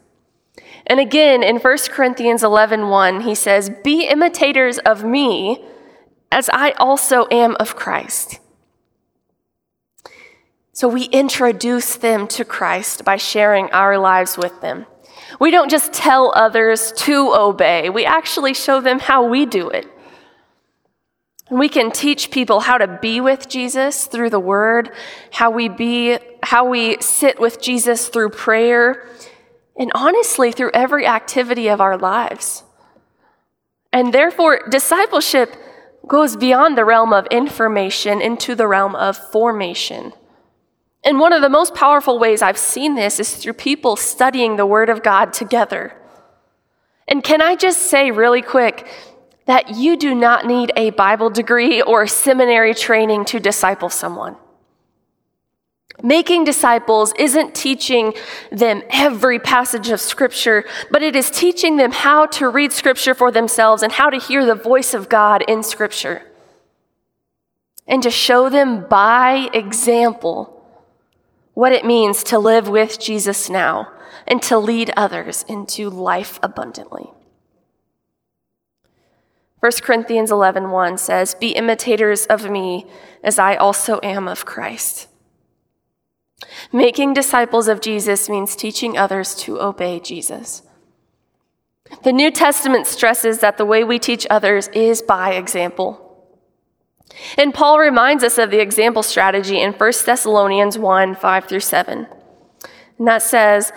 And 0.87 1.01
again, 1.01 1.43
in 1.43 1.57
1 1.57 1.79
Corinthians 1.91 2.43
11 2.43 2.89
1, 2.89 3.21
he 3.23 3.35
says, 3.35 3.71
Be 3.83 4.07
imitators 4.07 4.79
of 4.79 5.05
me 5.05 5.65
as 6.33 6.51
I 6.53 6.73
also 6.73 7.27
am 7.31 7.57
of 7.59 7.77
Christ. 7.77 8.41
So 10.73 10.89
we 10.89 11.05
introduce 11.05 11.97
them 11.97 12.27
to 12.29 12.45
Christ 12.45 13.05
by 13.05 13.17
sharing 13.17 13.71
our 13.71 13.99
lives 13.99 14.39
with 14.39 14.61
them. 14.61 14.87
We 15.39 15.51
don't 15.51 15.71
just 15.71 15.93
tell 15.93 16.33
others 16.35 16.93
to 16.93 17.35
obey, 17.35 17.91
we 17.91 18.05
actually 18.05 18.55
show 18.55 18.81
them 18.81 18.99
how 18.99 19.27
we 19.27 19.47
do 19.47 19.69
it. 19.69 19.87
We 21.51 21.69
can 21.69 21.91
teach 21.91 22.31
people 22.31 22.61
how 22.61 22.79
to 22.79 22.87
be 22.87 23.21
with 23.21 23.49
Jesus 23.49 24.07
through 24.07 24.31
the 24.31 24.41
word, 24.41 24.93
how 25.33 25.51
we 25.51 25.69
be, 25.69 26.19
how 26.45 26.69
we 26.69 27.01
sit 27.01 27.41
with 27.41 27.61
Jesus 27.61 28.09
through 28.09 28.31
prayer, 28.31 29.09
and 29.77 29.91
honestly 29.95 30.53
through 30.53 30.71
every 30.75 31.07
activity 31.07 31.69
of 31.69 31.81
our 31.81 31.99
lives. 31.99 32.63
And 33.93 34.15
therefore, 34.15 34.61
discipleship 34.71 35.57
goes 36.07 36.37
beyond 36.37 36.79
the 36.79 36.85
realm 36.85 37.13
of 37.13 37.27
information 37.27 38.21
into 38.21 38.55
the 38.55 38.69
realm 38.69 38.95
of 38.95 39.17
formation. 39.17 40.13
And 41.03 41.19
one 41.19 41.33
of 41.33 41.43
the 41.43 41.49
most 41.49 41.75
powerful 41.75 42.19
ways 42.19 42.43
I've 42.43 42.59
seen 42.59 42.95
this 42.95 43.19
is 43.19 43.37
through 43.37 43.55
people 43.55 43.97
studying 43.97 44.57
the 44.57 44.67
Word 44.67 44.89
of 44.89 45.03
God 45.03 45.33
together. 45.33 45.97
And 47.09 47.25
can 47.25 47.43
I 47.43 47.57
just 47.57 47.83
say 47.83 48.11
really 48.11 48.43
quick, 48.43 48.87
that 49.51 49.75
you 49.75 49.97
do 49.97 50.15
not 50.15 50.47
need 50.47 50.71
a 50.77 50.91
Bible 50.91 51.29
degree 51.29 51.83
or 51.83 52.07
seminary 52.07 52.73
training 52.73 53.25
to 53.25 53.41
disciple 53.41 53.91
someone. 53.91 54.37
Making 56.05 56.45
disciples 56.45 57.13
isn't 57.19 57.53
teaching 57.53 58.15
them 58.53 58.85
every 58.91 59.41
passage 59.41 59.89
of 59.91 60.01
Scripture, 60.01 60.65
but 60.93 61.03
it 61.03 61.17
is 61.17 61.33
teaching 61.33 61.79
them 61.79 61.91
how 61.91 62.27
to 62.27 62.49
read 62.49 62.71
Scripture 62.71 63.13
for 63.13 63.33
themselves 63.33 63.83
and 63.83 63.91
how 63.91 64.09
to 64.09 64.21
hear 64.21 64.47
the 64.47 64.55
voice 64.55 64.95
of 64.95 65.09
God 65.09 65.43
in 65.49 65.65
Scripture. 65.65 66.23
And 67.89 68.05
to 68.05 68.11
show 68.11 68.49
them 68.51 68.87
by 68.89 69.51
example 69.53 70.65
what 71.55 71.73
it 71.73 71.85
means 71.85 72.23
to 72.23 72.39
live 72.39 72.69
with 72.69 73.01
Jesus 73.01 73.51
now 73.51 73.91
and 74.29 74.41
to 74.45 74.59
lead 74.59 74.93
others 74.97 75.45
into 75.49 75.91
life 75.91 76.39
abundantly. 76.41 77.11
1 79.61 79.83
Corinthians 79.83 80.31
11:1 80.31 80.97
says, 80.97 81.35
"Be 81.35 81.51
imitators 81.51 82.27
of 82.27 82.51
me 82.51 82.87
as 83.23 83.39
I 83.39 83.57
also 83.57 84.01
am 84.03 84.27
of 84.27 84.47
Christ." 84.47 85.07
Making 86.73 87.13
disciples 87.13 87.69
of 87.69 87.81
Jesus 87.81 88.29
means 88.29 88.57
teaching 88.57 88.97
others 88.97 89.35
to 89.37 89.61
obey 89.61 90.01
Jesus. 90.01 90.63
The 92.03 92.13
New 92.13 92.31
Testament 92.31 92.87
stresses 92.87 93.41
that 93.41 93.59
the 93.59 93.67
way 93.67 93.85
we 93.85 93.99
teach 93.99 94.27
others 94.31 94.69
is 94.69 95.03
by 95.03 95.33
example. 95.33 96.07
And 97.37 97.53
Paul 97.53 97.79
reminds 97.79 98.25
us 98.25 98.39
of 98.39 98.51
the 98.51 98.61
example 98.61 99.03
strategy 99.03 99.61
in 99.61 99.73
1 99.73 100.07
Thessalonians 100.07 100.79
1 100.79 101.15
5 101.15 101.45
through 101.45 101.61
7. 101.61 102.07
And 102.99 103.09
that 103.09 103.23
says, 103.23 103.73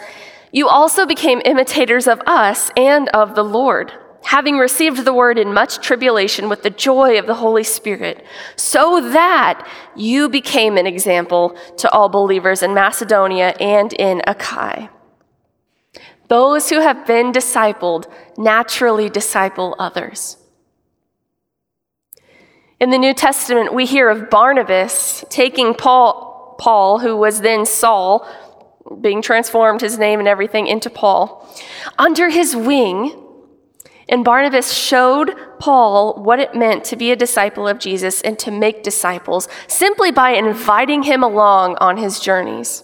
You 0.51 0.69
also 0.69 1.05
became 1.05 1.41
imitators 1.43 2.07
of 2.07 2.21
us 2.25 2.71
and 2.77 3.09
of 3.09 3.35
the 3.35 3.43
Lord 3.43 3.91
having 4.23 4.57
received 4.57 5.05
the 5.05 5.13
word 5.13 5.37
in 5.37 5.53
much 5.53 5.79
tribulation 5.85 6.49
with 6.49 6.63
the 6.63 6.69
joy 6.69 7.19
of 7.19 7.27
the 7.27 7.35
Holy 7.35 7.63
Spirit, 7.63 8.25
so 8.55 9.09
that 9.11 9.67
you 9.95 10.29
became 10.29 10.77
an 10.77 10.87
example 10.87 11.57
to 11.77 11.89
all 11.91 12.09
believers 12.09 12.63
in 12.63 12.73
Macedonia 12.73 13.53
and 13.59 13.93
in 13.93 14.21
Achaia. 14.25 14.89
Those 16.29 16.69
who 16.69 16.79
have 16.79 17.05
been 17.05 17.31
discipled 17.31 18.11
naturally 18.37 19.09
disciple 19.09 19.75
others. 19.77 20.37
In 22.79 22.89
the 22.89 22.97
New 22.97 23.13
Testament, 23.13 23.73
we 23.73 23.85
hear 23.85 24.09
of 24.09 24.29
Barnabas 24.29 25.23
taking 25.29 25.73
Paul, 25.73 26.55
Paul, 26.59 26.99
who 26.99 27.15
was 27.15 27.41
then 27.41 27.65
Saul, 27.65 28.27
being 28.99 29.21
transformed, 29.21 29.81
his 29.81 29.97
name 29.97 30.19
and 30.19 30.27
everything, 30.27 30.67
into 30.67 30.89
Paul, 30.89 31.47
under 31.97 32.29
his 32.29 32.55
wing 32.55 33.22
and 34.13 34.23
Barnabas 34.23 34.71
showed 34.71 35.35
Paul 35.57 36.21
what 36.21 36.39
it 36.39 36.53
meant 36.53 36.83
to 36.83 36.95
be 36.95 37.11
a 37.11 37.15
disciple 37.15 37.67
of 37.67 37.79
Jesus 37.79 38.21
and 38.21 38.37
to 38.37 38.51
make 38.51 38.83
disciples 38.83 39.47
simply 39.67 40.11
by 40.11 40.33
inviting 40.33 41.01
him 41.01 41.23
along 41.23 41.77
on 41.81 41.97
his 41.97 42.19
journeys. 42.19 42.83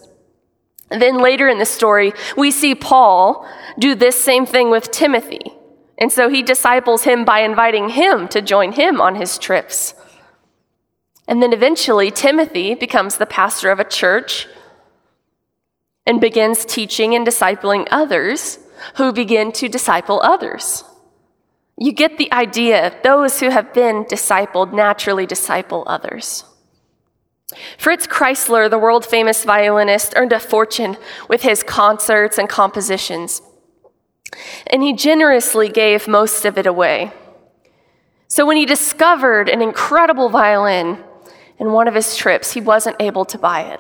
Then 0.89 1.19
later 1.19 1.47
in 1.47 1.59
the 1.59 1.67
story, 1.67 2.13
we 2.35 2.49
see 2.49 2.73
Paul 2.73 3.47
do 3.77 3.93
this 3.93 4.19
same 4.19 4.47
thing 4.47 4.71
with 4.71 4.89
Timothy. 4.89 5.53
And 5.99 6.11
so 6.11 6.29
he 6.29 6.41
disciples 6.41 7.03
him 7.03 7.25
by 7.25 7.41
inviting 7.41 7.89
him 7.89 8.27
to 8.29 8.41
join 8.41 8.71
him 8.71 8.99
on 8.99 9.13
his 9.13 9.37
trips. 9.37 9.93
And 11.27 11.43
then 11.43 11.53
eventually, 11.53 12.09
Timothy 12.09 12.73
becomes 12.73 13.17
the 13.17 13.27
pastor 13.27 13.69
of 13.69 13.79
a 13.79 13.83
church 13.83 14.47
and 16.07 16.19
begins 16.19 16.65
teaching 16.65 17.13
and 17.13 17.27
discipling 17.27 17.87
others 17.91 18.57
who 18.95 19.13
begin 19.13 19.51
to 19.51 19.69
disciple 19.69 20.19
others. 20.23 20.85
You 21.81 21.93
get 21.93 22.17
the 22.17 22.31
idea. 22.33 22.93
Those 23.03 23.39
who 23.39 23.49
have 23.49 23.73
been 23.73 24.03
discipled 24.03 24.73
naturally 24.73 25.25
disciple 25.25 25.83
others. 25.87 26.43
Fritz 27.77 28.05
Kreisler, 28.05 28.69
the 28.69 28.77
world 28.77 29.05
famous 29.05 29.45
violinist, 29.45 30.13
earned 30.17 30.33
a 30.33 30.39
fortune 30.39 30.97
with 31.29 31.41
his 31.41 31.63
concerts 31.63 32.37
and 32.37 32.49
compositions, 32.49 33.41
and 34.67 34.83
he 34.83 34.93
generously 34.93 35.69
gave 35.69 36.07
most 36.07 36.45
of 36.45 36.57
it 36.57 36.67
away. 36.67 37.11
So 38.27 38.45
when 38.45 38.57
he 38.57 38.65
discovered 38.65 39.49
an 39.49 39.61
incredible 39.61 40.29
violin 40.29 41.03
in 41.57 41.71
one 41.71 41.87
of 41.87 41.95
his 41.95 42.15
trips, 42.15 42.51
he 42.51 42.61
wasn't 42.61 42.97
able 42.99 43.25
to 43.25 43.37
buy 43.39 43.61
it. 43.61 43.79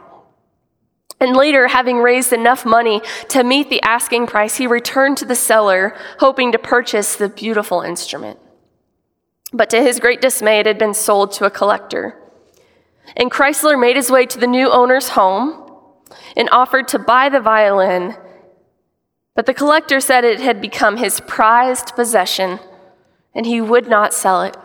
And 1.19 1.35
later, 1.35 1.67
having 1.67 1.97
raised 1.97 2.31
enough 2.31 2.65
money 2.65 3.01
to 3.29 3.43
meet 3.43 3.69
the 3.69 3.81
asking 3.81 4.27
price, 4.27 4.55
he 4.55 4.67
returned 4.67 5.17
to 5.17 5.25
the 5.25 5.35
seller, 5.35 5.95
hoping 6.19 6.51
to 6.53 6.59
purchase 6.59 7.15
the 7.15 7.27
beautiful 7.27 7.81
instrument. 7.81 8.39
But 9.51 9.69
to 9.71 9.81
his 9.81 9.99
great 9.99 10.21
dismay, 10.21 10.59
it 10.59 10.65
had 10.65 10.77
been 10.77 10.93
sold 10.93 11.33
to 11.33 11.45
a 11.45 11.49
collector. 11.49 12.15
And 13.17 13.31
Kreisler 13.31 13.79
made 13.79 13.95
his 13.95 14.11
way 14.11 14.25
to 14.27 14.39
the 14.39 14.47
new 14.47 14.69
owner's 14.69 15.09
home 15.09 15.71
and 16.37 16.49
offered 16.51 16.87
to 16.89 16.99
buy 16.99 17.27
the 17.29 17.41
violin. 17.41 18.15
But 19.35 19.45
the 19.45 19.53
collector 19.53 19.99
said 19.99 20.23
it 20.23 20.39
had 20.39 20.61
become 20.61 20.97
his 20.97 21.19
prized 21.21 21.95
possession 21.95 22.59
and 23.33 23.45
he 23.45 23.61
would 23.61 23.87
not 23.87 24.13
sell 24.13 24.43
it. 24.43 24.55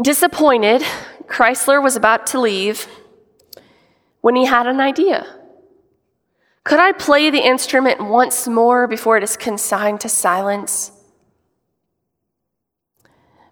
Disappointed, 0.00 0.82
Kreisler 1.26 1.82
was 1.82 1.96
about 1.96 2.26
to 2.28 2.40
leave 2.40 2.88
when 4.22 4.36
he 4.36 4.46
had 4.46 4.66
an 4.66 4.80
idea. 4.80 5.26
Could 6.64 6.78
I 6.78 6.92
play 6.92 7.28
the 7.28 7.44
instrument 7.46 8.00
once 8.00 8.48
more 8.48 8.86
before 8.86 9.18
it 9.18 9.22
is 9.22 9.36
consigned 9.36 10.00
to 10.00 10.08
silence? 10.08 10.92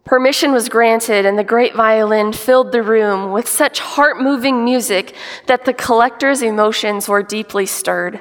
Permission 0.05 0.53
was 0.53 0.69
granted, 0.69 1.27
and 1.27 1.39
the 1.39 1.45
great 1.45 1.75
violin 1.75 2.33
filled 2.33 2.73
the 2.73 2.83
room 2.83 3.33
with 3.33 3.49
such 3.49 3.81
heart 3.81 4.21
moving 4.21 4.65
music 4.65 5.15
that 5.47 5.65
the 5.65 5.75
collector's 5.75 6.41
emotions 6.41 7.09
were 7.09 7.23
deeply 7.23 7.67
stirred. 7.67 8.21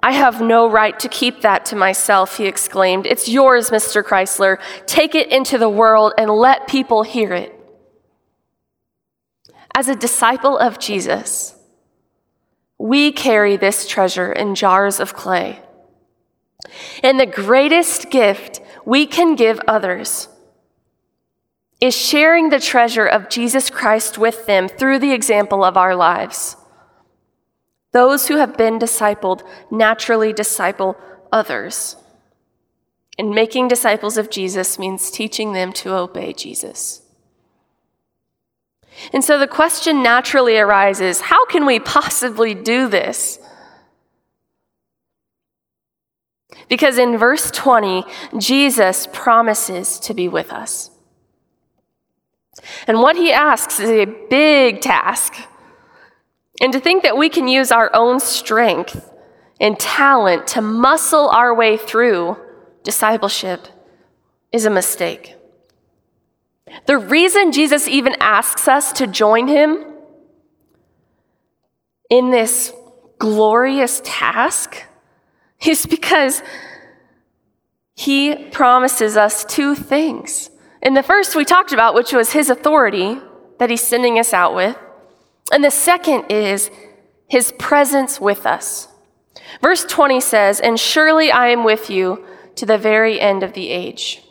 I 0.00 0.12
have 0.12 0.40
no 0.40 0.68
right 0.68 0.98
to 1.00 1.08
keep 1.08 1.40
that 1.42 1.64
to 1.66 1.76
myself, 1.76 2.36
he 2.36 2.46
exclaimed. 2.46 3.06
It's 3.06 3.28
yours, 3.28 3.70
Mr. 3.70 4.02
Kreisler. 4.02 4.58
Take 4.86 5.14
it 5.14 5.30
into 5.30 5.58
the 5.58 5.68
world 5.68 6.12
and 6.18 6.30
let 6.30 6.68
people 6.68 7.02
hear 7.02 7.32
it 7.32 7.53
as 9.74 9.88
a 9.88 9.96
disciple 9.96 10.56
of 10.56 10.78
Jesus, 10.78 11.56
we 12.78 13.12
carry 13.12 13.56
this 13.56 13.88
treasure 13.88 14.32
in 14.32 14.54
jars 14.54 15.00
of 15.00 15.14
clay. 15.14 15.60
And 17.02 17.18
the 17.18 17.26
greatest 17.26 18.10
gift 18.10 18.60
we 18.84 19.06
can 19.06 19.34
give 19.34 19.60
others 19.66 20.28
is 21.80 21.94
sharing 21.94 22.48
the 22.48 22.60
treasure 22.60 23.06
of 23.06 23.28
Jesus 23.28 23.68
Christ 23.68 24.16
with 24.16 24.46
them 24.46 24.68
through 24.68 25.00
the 25.00 25.12
example 25.12 25.64
of 25.64 25.76
our 25.76 25.94
lives. 25.94 26.56
Those 27.92 28.28
who 28.28 28.36
have 28.36 28.56
been 28.56 28.78
discipled 28.78 29.42
naturally 29.70 30.32
disciple 30.32 30.96
others. 31.32 31.96
And 33.18 33.30
making 33.30 33.68
disciples 33.68 34.16
of 34.16 34.30
Jesus 34.30 34.78
means 34.78 35.10
teaching 35.10 35.52
them 35.52 35.72
to 35.74 35.94
obey 35.94 36.32
Jesus. 36.32 37.03
And 39.12 39.24
so 39.24 39.38
the 39.38 39.48
question 39.48 40.02
naturally 40.02 40.56
arises 40.56 41.20
how 41.20 41.46
can 41.46 41.66
we 41.66 41.78
possibly 41.80 42.54
do 42.54 42.88
this? 42.88 43.38
Because 46.68 46.98
in 46.98 47.18
verse 47.18 47.50
20, 47.50 48.04
Jesus 48.38 49.06
promises 49.12 49.98
to 50.00 50.14
be 50.14 50.28
with 50.28 50.52
us. 50.52 50.90
And 52.86 53.00
what 53.00 53.16
he 53.16 53.32
asks 53.32 53.80
is 53.80 53.90
a 53.90 54.04
big 54.04 54.80
task. 54.80 55.34
And 56.60 56.72
to 56.72 56.80
think 56.80 57.02
that 57.02 57.16
we 57.16 57.28
can 57.28 57.48
use 57.48 57.72
our 57.72 57.90
own 57.94 58.20
strength 58.20 59.10
and 59.60 59.78
talent 59.78 60.46
to 60.48 60.60
muscle 60.60 61.28
our 61.30 61.54
way 61.54 61.76
through 61.76 62.36
discipleship 62.82 63.66
is 64.52 64.64
a 64.64 64.70
mistake. 64.70 65.34
The 66.86 66.98
reason 66.98 67.52
Jesus 67.52 67.88
even 67.88 68.16
asks 68.20 68.68
us 68.68 68.92
to 68.94 69.06
join 69.06 69.48
him 69.48 69.84
in 72.10 72.30
this 72.30 72.72
glorious 73.18 74.00
task 74.04 74.84
is 75.64 75.86
because 75.86 76.42
he 77.94 78.34
promises 78.50 79.16
us 79.16 79.44
two 79.44 79.74
things. 79.74 80.50
And 80.82 80.96
the 80.96 81.02
first 81.02 81.36
we 81.36 81.44
talked 81.44 81.72
about, 81.72 81.94
which 81.94 82.12
was 82.12 82.32
his 82.32 82.50
authority 82.50 83.18
that 83.58 83.70
he's 83.70 83.82
sending 83.82 84.18
us 84.18 84.32
out 84.32 84.54
with. 84.54 84.76
And 85.52 85.64
the 85.64 85.70
second 85.70 86.26
is 86.30 86.70
his 87.28 87.52
presence 87.52 88.20
with 88.20 88.46
us. 88.46 88.88
Verse 89.60 89.84
20 89.84 90.20
says, 90.20 90.60
And 90.60 90.78
surely 90.78 91.30
I 91.30 91.48
am 91.48 91.64
with 91.64 91.88
you 91.88 92.24
to 92.56 92.66
the 92.66 92.78
very 92.78 93.20
end 93.20 93.42
of 93.42 93.52
the 93.52 93.70
age. 93.70 94.23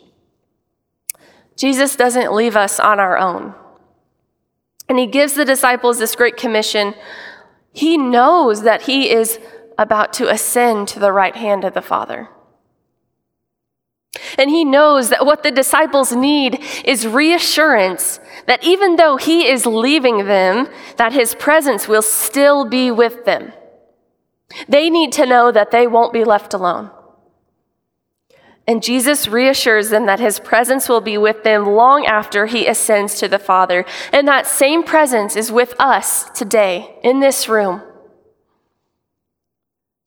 Jesus 1.56 1.96
doesn't 1.96 2.34
leave 2.34 2.56
us 2.56 2.80
on 2.80 3.00
our 3.00 3.18
own. 3.18 3.54
And 4.90 5.00
he 5.00 5.08
gives 5.08 5.34
the 5.34 5.46
disciples 5.46 6.00
this 6.00 6.16
great 6.16 6.38
commission. 6.38 6.94
He 7.72 7.98
knows 7.98 8.64
that 8.64 8.84
he 8.84 9.10
is 9.10 9.40
about 9.78 10.14
to 10.14 10.30
ascend 10.30 10.88
to 10.90 11.00
the 11.00 11.12
right 11.12 11.36
hand 11.36 11.64
of 11.64 11.74
the 11.74 11.82
Father. 11.82 12.30
And 14.38 14.50
he 14.50 14.64
knows 14.64 15.10
that 15.10 15.26
what 15.26 15.42
the 15.42 15.52
disciples 15.52 16.12
need 16.12 16.64
is 16.86 17.08
reassurance 17.08 18.20
that 18.46 18.64
even 18.64 18.96
though 18.96 19.18
he 19.18 19.48
is 19.48 19.66
leaving 19.66 20.26
them, 20.26 20.68
that 20.98 21.14
his 21.14 21.34
presence 21.36 21.88
will 21.88 22.02
still 22.02 22.66
be 22.70 22.92
with 22.92 23.26
them. 23.26 23.54
They 24.68 24.90
need 24.90 25.12
to 25.14 25.26
know 25.26 25.52
that 25.52 25.72
they 25.72 25.88
won't 25.88 26.14
be 26.14 26.24
left 26.24 26.54
alone. 26.54 26.92
And 28.68 28.82
Jesus 28.82 29.28
reassures 29.28 29.90
them 29.90 30.06
that 30.06 30.22
his 30.22 30.40
presence 30.40 30.88
will 30.88 31.02
be 31.02 31.18
with 31.18 31.44
them 31.44 31.66
long 31.66 32.06
after 32.06 32.46
he 32.46 32.66
ascends 32.66 33.20
to 33.20 33.28
the 33.28 33.40
Father. 33.40 33.86
And 34.14 34.28
that 34.28 34.48
same 34.48 34.84
presence 34.84 35.36
is 35.36 35.52
with 35.52 35.76
us 35.80 36.30
today 36.30 36.98
in 37.04 37.20
this 37.20 37.50
room. 37.50 37.82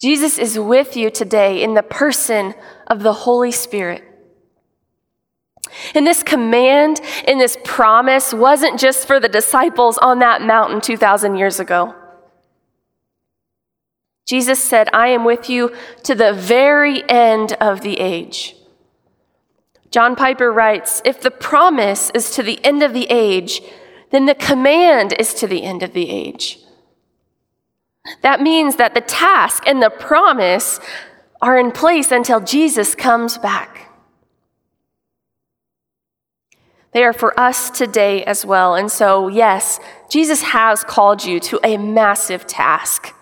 Jesus 0.00 0.38
is 0.38 0.58
with 0.58 0.96
you 0.96 1.10
today 1.10 1.62
in 1.62 1.74
the 1.74 1.82
person 1.82 2.54
of 2.86 3.02
the 3.02 3.12
Holy 3.12 3.50
Spirit. 3.50 4.04
And 5.94 6.06
this 6.06 6.22
command 6.22 7.00
and 7.26 7.40
this 7.40 7.58
promise 7.64 8.32
wasn't 8.32 8.80
just 8.80 9.06
for 9.06 9.20
the 9.20 9.28
disciples 9.28 9.98
on 9.98 10.20
that 10.20 10.40
mountain 10.40 10.80
2,000 10.80 11.36
years 11.36 11.60
ago. 11.60 11.94
Jesus 14.26 14.62
said, 14.62 14.88
I 14.92 15.08
am 15.08 15.24
with 15.24 15.48
you 15.48 15.74
to 16.02 16.14
the 16.14 16.32
very 16.32 17.08
end 17.08 17.52
of 17.54 17.80
the 17.80 18.00
age. 18.00 18.56
John 19.90 20.16
Piper 20.16 20.52
writes 20.52 21.00
If 21.04 21.20
the 21.20 21.30
promise 21.30 22.10
is 22.10 22.32
to 22.32 22.42
the 22.42 22.62
end 22.64 22.82
of 22.82 22.92
the 22.92 23.06
age, 23.08 23.62
then 24.10 24.26
the 24.26 24.34
command 24.34 25.14
is 25.18 25.32
to 25.34 25.46
the 25.46 25.62
end 25.62 25.82
of 25.82 25.92
the 25.92 26.10
age. 26.10 26.58
That 28.22 28.40
means 28.40 28.76
that 28.76 28.94
the 28.94 29.00
task 29.00 29.64
and 29.66 29.82
the 29.82 29.90
promise 29.90 30.80
are 31.40 31.58
in 31.58 31.70
place 31.70 32.10
until 32.10 32.40
Jesus 32.40 32.94
comes 32.94 33.38
back. 33.38 33.90
They 36.92 37.04
are 37.04 37.12
for 37.12 37.38
us 37.38 37.70
today 37.70 38.24
as 38.24 38.44
well. 38.44 38.74
And 38.74 38.90
so, 38.90 39.28
yes, 39.28 39.78
Jesus 40.08 40.42
has 40.42 40.82
called 40.82 41.24
you 41.24 41.38
to 41.40 41.60
a 41.62 41.76
massive 41.76 42.46
task. 42.46 43.15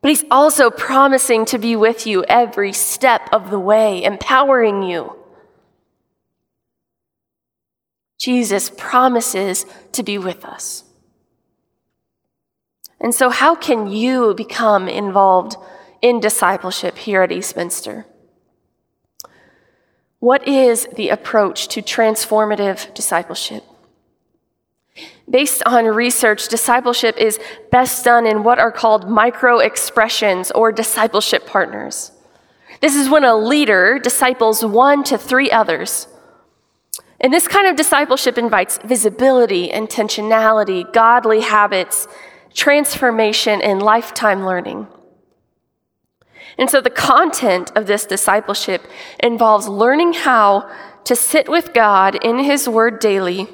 But 0.00 0.08
he's 0.08 0.24
also 0.30 0.70
promising 0.70 1.44
to 1.46 1.58
be 1.58 1.76
with 1.76 2.06
you 2.06 2.24
every 2.24 2.72
step 2.72 3.28
of 3.32 3.50
the 3.50 3.58
way, 3.58 4.02
empowering 4.02 4.82
you. 4.82 5.16
Jesus 8.18 8.70
promises 8.76 9.66
to 9.92 10.02
be 10.02 10.18
with 10.18 10.44
us. 10.44 10.84
And 13.00 13.14
so, 13.14 13.30
how 13.30 13.54
can 13.54 13.86
you 13.86 14.34
become 14.34 14.88
involved 14.88 15.56
in 16.02 16.20
discipleship 16.20 16.98
here 16.98 17.22
at 17.22 17.32
Eastminster? 17.32 18.06
What 20.18 20.46
is 20.46 20.86
the 20.96 21.08
approach 21.08 21.68
to 21.68 21.80
transformative 21.80 22.92
discipleship? 22.92 23.64
Based 25.28 25.62
on 25.64 25.84
research, 25.86 26.48
discipleship 26.48 27.16
is 27.16 27.38
best 27.70 28.04
done 28.04 28.26
in 28.26 28.42
what 28.42 28.58
are 28.58 28.72
called 28.72 29.08
micro 29.08 29.58
expressions 29.58 30.50
or 30.50 30.72
discipleship 30.72 31.46
partners. 31.46 32.12
This 32.80 32.96
is 32.96 33.08
when 33.08 33.24
a 33.24 33.36
leader 33.36 33.98
disciples 33.98 34.64
one 34.64 35.04
to 35.04 35.18
three 35.18 35.50
others. 35.50 36.08
And 37.20 37.32
this 37.32 37.46
kind 37.46 37.66
of 37.66 37.76
discipleship 37.76 38.38
invites 38.38 38.78
visibility, 38.78 39.68
intentionality, 39.68 40.90
godly 40.92 41.40
habits, 41.40 42.08
transformation, 42.54 43.60
and 43.60 43.82
lifetime 43.82 44.44
learning. 44.44 44.88
And 46.58 46.70
so 46.70 46.80
the 46.80 46.90
content 46.90 47.70
of 47.76 47.86
this 47.86 48.06
discipleship 48.06 48.86
involves 49.22 49.68
learning 49.68 50.14
how 50.14 50.70
to 51.04 51.14
sit 51.14 51.48
with 51.48 51.72
God 51.72 52.16
in 52.24 52.38
His 52.38 52.68
Word 52.68 52.98
daily 52.98 53.48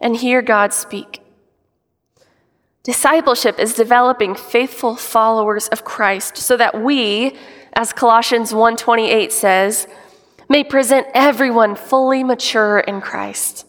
and 0.00 0.16
hear 0.16 0.42
God 0.42 0.72
speak. 0.72 1.20
Discipleship 2.82 3.58
is 3.58 3.74
developing 3.74 4.34
faithful 4.34 4.96
followers 4.96 5.68
of 5.68 5.84
Christ 5.84 6.38
so 6.38 6.56
that 6.56 6.80
we, 6.80 7.36
as 7.74 7.92
Colossians 7.92 8.52
1:28 8.52 9.30
says, 9.32 9.86
may 10.48 10.64
present 10.64 11.06
everyone 11.14 11.74
fully 11.74 12.24
mature 12.24 12.80
in 12.80 13.00
Christ. 13.00 13.66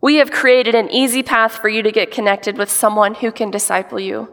We 0.00 0.16
have 0.16 0.30
created 0.30 0.74
an 0.74 0.90
easy 0.90 1.22
path 1.22 1.52
for 1.52 1.68
you 1.68 1.82
to 1.82 1.92
get 1.92 2.10
connected 2.10 2.58
with 2.58 2.70
someone 2.70 3.14
who 3.14 3.32
can 3.32 3.50
disciple 3.50 3.98
you. 3.98 4.28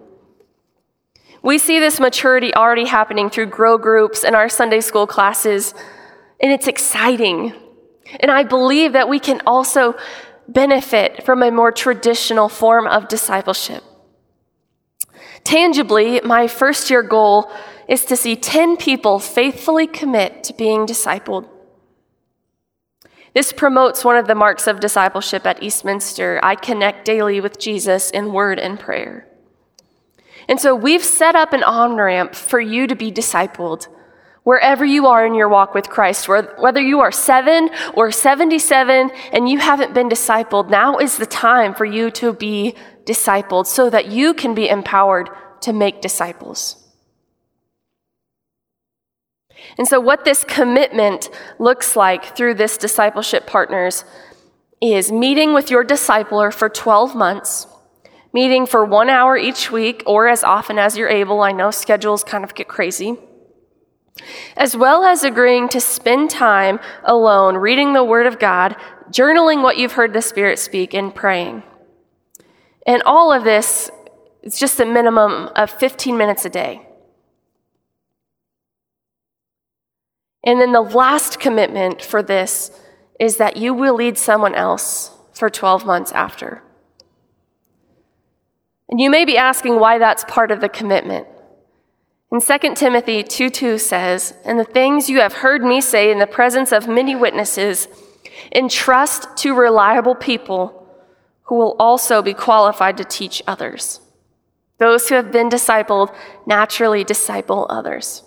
We 1.43 1.57
see 1.57 1.79
this 1.79 1.99
maturity 1.99 2.53
already 2.53 2.85
happening 2.85 3.29
through 3.29 3.45
grow 3.45 3.77
groups 3.77 4.23
and 4.23 4.35
our 4.35 4.49
Sunday 4.49 4.81
school 4.81 5.07
classes, 5.07 5.73
and 6.41 6.51
it's 6.51 6.67
exciting. 6.67 7.53
And 8.19 8.29
I 8.29 8.43
believe 8.43 8.93
that 8.93 9.07
we 9.07 9.19
can 9.19 9.41
also 9.47 9.95
benefit 10.53 11.23
from 11.23 11.43
a 11.43 11.51
more 11.51 11.71
traditional 11.71 12.49
form 12.49 12.87
of 12.87 13.07
discipleship. 13.07 13.83
Tangibly, 15.43 16.21
my 16.23 16.47
first 16.47 16.89
year 16.89 17.03
goal 17.03 17.51
is 17.87 18.05
to 18.05 18.15
see 18.15 18.35
10 18.35 18.77
people 18.77 19.19
faithfully 19.19 19.87
commit 19.87 20.43
to 20.43 20.53
being 20.53 20.85
discipled. 20.85 21.47
This 23.33 23.53
promotes 23.53 24.03
one 24.03 24.17
of 24.17 24.27
the 24.27 24.35
marks 24.35 24.67
of 24.67 24.79
discipleship 24.79 25.45
at 25.45 25.63
Eastminster. 25.63 26.39
I 26.43 26.55
connect 26.55 27.05
daily 27.05 27.39
with 27.39 27.59
Jesus 27.59 28.11
in 28.11 28.33
word 28.33 28.59
and 28.59 28.79
prayer. 28.79 29.27
And 30.49 30.59
so 30.59 30.75
we've 30.75 31.03
set 31.03 31.35
up 31.35 31.53
an 31.53 31.63
on 31.63 31.95
ramp 31.95 32.35
for 32.35 32.59
you 32.59 32.87
to 32.87 32.95
be 32.95 33.11
discipled 33.11 33.87
wherever 34.43 34.83
you 34.83 35.07
are 35.07 35.25
in 35.25 35.35
your 35.35 35.49
walk 35.49 35.73
with 35.73 35.89
Christ, 35.89 36.27
whether 36.27 36.81
you 36.81 36.99
are 36.99 37.11
seven 37.11 37.69
or 37.93 38.11
77 38.11 39.11
and 39.31 39.49
you 39.49 39.59
haven't 39.59 39.93
been 39.93 40.09
discipled, 40.09 40.69
now 40.69 40.97
is 40.97 41.17
the 41.17 41.25
time 41.25 41.73
for 41.73 41.85
you 41.85 42.09
to 42.11 42.33
be 42.33 42.75
discipled 43.05 43.67
so 43.67 43.89
that 43.89 44.07
you 44.07 44.33
can 44.33 44.55
be 44.55 44.67
empowered 44.67 45.29
to 45.61 45.73
make 45.73 46.01
disciples. 46.01 46.77
And 49.77 49.87
so, 49.87 49.99
what 49.99 50.25
this 50.25 50.43
commitment 50.43 51.29
looks 51.59 51.95
like 51.95 52.35
through 52.35 52.55
this 52.55 52.77
discipleship 52.77 53.45
partners 53.45 54.03
is 54.81 55.11
meeting 55.11 55.53
with 55.53 55.69
your 55.69 55.85
discipler 55.85 56.51
for 56.51 56.67
12 56.67 57.15
months, 57.15 57.67
meeting 58.33 58.65
for 58.65 58.83
one 58.83 59.07
hour 59.07 59.37
each 59.37 59.71
week 59.71 60.01
or 60.07 60.27
as 60.27 60.43
often 60.43 60.79
as 60.79 60.97
you're 60.97 61.07
able. 61.07 61.41
I 61.41 61.51
know 61.51 61.69
schedules 61.69 62.23
kind 62.23 62.43
of 62.43 62.55
get 62.55 62.67
crazy 62.67 63.19
as 64.55 64.75
well 64.75 65.03
as 65.03 65.23
agreeing 65.23 65.69
to 65.69 65.79
spend 65.79 66.29
time 66.29 66.79
alone 67.03 67.57
reading 67.57 67.93
the 67.93 68.03
Word 68.03 68.27
of 68.27 68.39
God, 68.39 68.75
journaling 69.09 69.63
what 69.63 69.77
you've 69.77 69.93
heard 69.93 70.13
the 70.13 70.21
Spirit 70.21 70.59
speak, 70.59 70.93
and 70.93 71.13
praying. 71.13 71.63
And 72.85 73.01
all 73.05 73.31
of 73.31 73.43
this 73.43 73.91
is 74.41 74.59
just 74.59 74.79
a 74.79 74.85
minimum 74.85 75.49
of 75.55 75.69
15 75.69 76.17
minutes 76.17 76.45
a 76.45 76.49
day. 76.49 76.87
And 80.43 80.59
then 80.59 80.71
the 80.71 80.81
last 80.81 81.39
commitment 81.39 82.01
for 82.01 82.23
this 82.23 82.71
is 83.19 83.37
that 83.37 83.57
you 83.57 83.73
will 83.73 83.95
lead 83.95 84.17
someone 84.17 84.55
else 84.55 85.11
for 85.33 85.49
12 85.49 85.85
months 85.85 86.11
after. 86.11 86.63
And 88.89 88.99
you 88.99 89.09
may 89.09 89.23
be 89.23 89.37
asking 89.37 89.79
why 89.79 89.99
that's 89.99 90.25
part 90.25 90.51
of 90.51 90.59
the 90.59 90.67
commitment. 90.67 91.27
In 92.31 92.39
2 92.39 92.75
Timothy 92.75 93.23
2 93.23 93.49
2 93.49 93.77
says, 93.77 94.33
And 94.45 94.57
the 94.57 94.63
things 94.63 95.09
you 95.09 95.19
have 95.19 95.33
heard 95.33 95.63
me 95.63 95.81
say 95.81 96.11
in 96.11 96.19
the 96.19 96.27
presence 96.27 96.71
of 96.71 96.87
many 96.87 97.13
witnesses, 97.13 97.89
entrust 98.53 99.35
to 99.37 99.53
reliable 99.53 100.15
people 100.15 100.77
who 101.43 101.55
will 101.55 101.75
also 101.77 102.21
be 102.21 102.33
qualified 102.33 102.95
to 102.97 103.03
teach 103.03 103.43
others. 103.45 103.99
Those 104.77 105.09
who 105.09 105.15
have 105.15 105.31
been 105.31 105.49
discipled 105.49 106.15
naturally 106.45 107.03
disciple 107.03 107.67
others. 107.69 108.23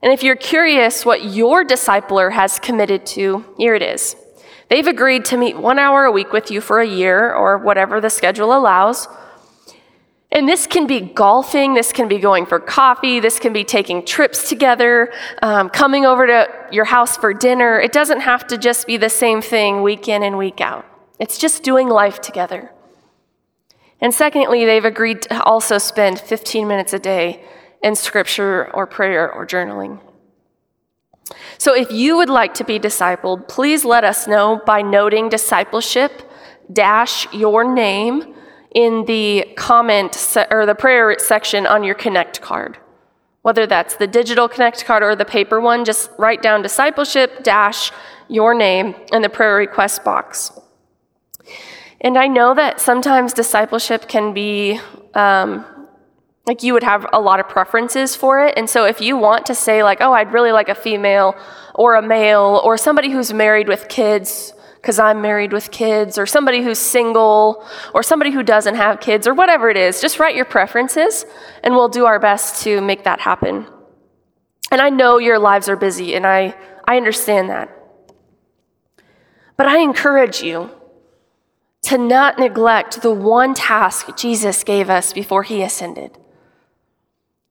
And 0.00 0.12
if 0.12 0.22
you're 0.22 0.36
curious 0.36 1.04
what 1.04 1.24
your 1.24 1.64
discipler 1.64 2.32
has 2.32 2.60
committed 2.60 3.04
to, 3.06 3.44
here 3.58 3.74
it 3.74 3.82
is. 3.82 4.14
They've 4.68 4.86
agreed 4.86 5.24
to 5.26 5.36
meet 5.36 5.58
one 5.58 5.80
hour 5.80 6.04
a 6.04 6.12
week 6.12 6.32
with 6.32 6.52
you 6.52 6.60
for 6.60 6.80
a 6.80 6.86
year 6.86 7.34
or 7.34 7.58
whatever 7.58 8.00
the 8.00 8.10
schedule 8.10 8.56
allows 8.56 9.08
and 10.36 10.46
this 10.46 10.66
can 10.66 10.86
be 10.86 11.00
golfing, 11.00 11.72
this 11.72 11.92
can 11.92 12.08
be 12.08 12.18
going 12.18 12.44
for 12.44 12.60
coffee, 12.60 13.20
this 13.20 13.38
can 13.38 13.54
be 13.54 13.64
taking 13.64 14.04
trips 14.04 14.50
together, 14.50 15.10
um, 15.40 15.70
coming 15.70 16.04
over 16.04 16.26
to 16.26 16.46
your 16.70 16.84
house 16.84 17.16
for 17.16 17.32
dinner. 17.32 17.80
It 17.80 17.90
doesn't 17.90 18.20
have 18.20 18.46
to 18.48 18.58
just 18.58 18.86
be 18.86 18.98
the 18.98 19.08
same 19.08 19.40
thing 19.40 19.82
week 19.82 20.08
in 20.08 20.22
and 20.22 20.36
week 20.36 20.60
out. 20.60 20.84
It's 21.18 21.38
just 21.38 21.62
doing 21.62 21.88
life 21.88 22.20
together. 22.20 22.70
And 23.98 24.12
secondly, 24.12 24.66
they've 24.66 24.84
agreed 24.84 25.22
to 25.22 25.42
also 25.42 25.78
spend 25.78 26.20
15 26.20 26.68
minutes 26.68 26.92
a 26.92 26.98
day 26.98 27.42
in 27.82 27.94
scripture 27.94 28.70
or 28.74 28.86
prayer 28.86 29.32
or 29.32 29.46
journaling. 29.46 30.00
So 31.56 31.74
if 31.74 31.90
you 31.90 32.18
would 32.18 32.28
like 32.28 32.52
to 32.54 32.64
be 32.64 32.78
discipled, 32.78 33.48
please 33.48 33.86
let 33.86 34.04
us 34.04 34.28
know 34.28 34.60
by 34.66 34.82
noting 34.82 35.30
discipleship 35.30 36.30
dash 36.70 37.32
your 37.32 37.64
name 37.64 38.35
in 38.76 39.06
the 39.06 39.42
comment 39.56 40.14
se- 40.14 40.46
or 40.50 40.66
the 40.66 40.74
prayer 40.74 41.16
section 41.18 41.66
on 41.66 41.82
your 41.82 41.94
Connect 41.94 42.42
card. 42.42 42.76
Whether 43.40 43.66
that's 43.66 43.96
the 43.96 44.06
digital 44.06 44.48
Connect 44.48 44.84
card 44.84 45.02
or 45.02 45.16
the 45.16 45.24
paper 45.24 45.62
one, 45.62 45.86
just 45.86 46.10
write 46.18 46.42
down 46.42 46.60
discipleship 46.60 47.42
dash 47.42 47.90
your 48.28 48.52
name 48.52 48.94
in 49.12 49.22
the 49.22 49.30
prayer 49.30 49.56
request 49.56 50.04
box. 50.04 50.52
And 52.02 52.18
I 52.18 52.26
know 52.26 52.54
that 52.54 52.78
sometimes 52.78 53.32
discipleship 53.32 54.08
can 54.08 54.34
be 54.34 54.78
um, 55.14 55.64
like 56.44 56.62
you 56.62 56.74
would 56.74 56.82
have 56.82 57.06
a 57.14 57.20
lot 57.20 57.40
of 57.40 57.48
preferences 57.48 58.14
for 58.14 58.44
it. 58.44 58.52
And 58.58 58.68
so 58.68 58.84
if 58.84 59.00
you 59.00 59.16
want 59.16 59.46
to 59.46 59.54
say, 59.54 59.82
like, 59.82 60.02
oh, 60.02 60.12
I'd 60.12 60.34
really 60.34 60.52
like 60.52 60.68
a 60.68 60.74
female 60.74 61.34
or 61.74 61.94
a 61.94 62.02
male 62.02 62.60
or 62.62 62.76
somebody 62.76 63.10
who's 63.10 63.32
married 63.32 63.68
with 63.68 63.88
kids, 63.88 64.52
because 64.86 65.00
I'm 65.00 65.20
married 65.20 65.52
with 65.52 65.72
kids, 65.72 66.16
or 66.16 66.26
somebody 66.26 66.62
who's 66.62 66.78
single, 66.78 67.66
or 67.92 68.04
somebody 68.04 68.30
who 68.30 68.44
doesn't 68.44 68.76
have 68.76 69.00
kids, 69.00 69.26
or 69.26 69.34
whatever 69.34 69.68
it 69.68 69.76
is, 69.76 70.00
just 70.00 70.20
write 70.20 70.36
your 70.36 70.44
preferences 70.44 71.26
and 71.64 71.74
we'll 71.74 71.88
do 71.88 72.04
our 72.06 72.20
best 72.20 72.62
to 72.62 72.80
make 72.80 73.02
that 73.02 73.18
happen. 73.18 73.66
And 74.70 74.80
I 74.80 74.90
know 74.90 75.18
your 75.18 75.40
lives 75.40 75.68
are 75.68 75.74
busy, 75.74 76.14
and 76.14 76.24
I, 76.24 76.54
I 76.84 76.96
understand 76.96 77.50
that. 77.50 77.68
But 79.56 79.66
I 79.66 79.78
encourage 79.78 80.40
you 80.40 80.70
to 81.82 81.98
not 81.98 82.38
neglect 82.38 83.02
the 83.02 83.10
one 83.12 83.54
task 83.54 84.16
Jesus 84.16 84.62
gave 84.62 84.88
us 84.88 85.12
before 85.12 85.42
he 85.42 85.62
ascended. 85.62 86.16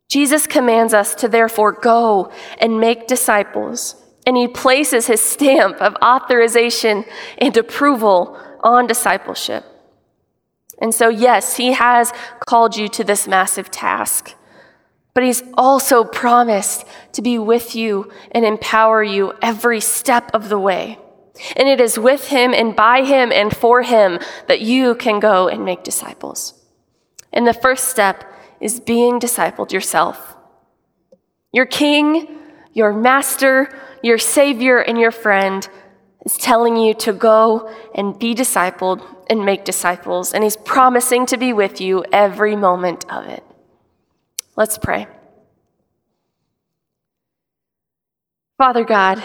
Jesus 0.08 0.48
commands 0.48 0.94
us 0.94 1.14
to 1.16 1.28
therefore 1.28 1.74
go 1.74 2.32
and 2.60 2.80
make 2.80 3.08
disciples, 3.08 4.02
and 4.26 4.36
he 4.36 4.48
places 4.48 5.08
his 5.08 5.22
stamp 5.22 5.78
of 5.78 5.96
authorization 6.04 7.06
and 7.38 7.56
approval 7.56 8.40
on 8.62 8.88
discipleship. 8.88 9.64
And 10.82 10.94
so, 10.94 11.10
yes, 11.10 11.58
he 11.58 11.74
has 11.74 12.12
called 12.46 12.76
you 12.76 12.90
to 12.90 13.04
this 13.04 13.28
massive 13.28 13.72
task, 13.72 14.34
but 15.14 15.24
he's 15.24 15.44
also 15.54 16.04
promised 16.04 16.86
to 17.14 17.22
be 17.22 17.38
with 17.38 17.76
you 17.76 18.12
and 18.32 18.44
empower 18.44 19.02
you 19.04 19.34
every 19.42 19.80
step 19.80 20.32
of 20.34 20.50
the 20.50 20.60
way. 20.60 21.00
And 21.56 21.68
it 21.68 21.80
is 21.80 22.00
with 22.00 22.28
him 22.28 22.54
and 22.54 22.76
by 22.76 23.04
him 23.04 23.32
and 23.32 23.56
for 23.56 23.84
him 23.84 24.20
that 24.48 24.62
you 24.62 24.96
can 24.96 25.20
go 25.20 25.48
and 25.48 25.64
make 25.64 25.84
disciples. 25.84 26.54
And 27.32 27.46
the 27.46 27.54
first 27.54 27.90
step 27.90 28.24
is 28.60 28.80
being 28.80 29.20
discipled 29.20 29.72
yourself. 29.72 30.36
Your 31.52 31.66
king, 31.66 32.38
your 32.74 32.94
master, 32.94 33.70
your 34.06 34.20
savior, 34.20 34.78
and 34.78 35.00
your 35.00 35.12
friend 35.12 35.68
is 36.26 36.38
telling 36.38 36.78
you 36.78 36.94
to 36.94 37.12
go 37.12 37.74
and 37.96 38.18
be 38.20 38.36
discipled 38.36 39.04
and 39.28 39.44
make 39.44 39.66
disciples, 39.66 40.32
and 40.32 40.44
he's 40.44 40.58
promising 40.58 41.26
to 41.26 41.38
be 41.38 41.52
with 41.52 41.82
you 41.82 42.06
every 42.12 42.56
moment 42.56 43.04
of 43.12 43.26
it. 43.26 43.44
Let's 44.56 44.78
pray. 44.78 45.08
Father 48.60 48.84
God, 48.84 49.24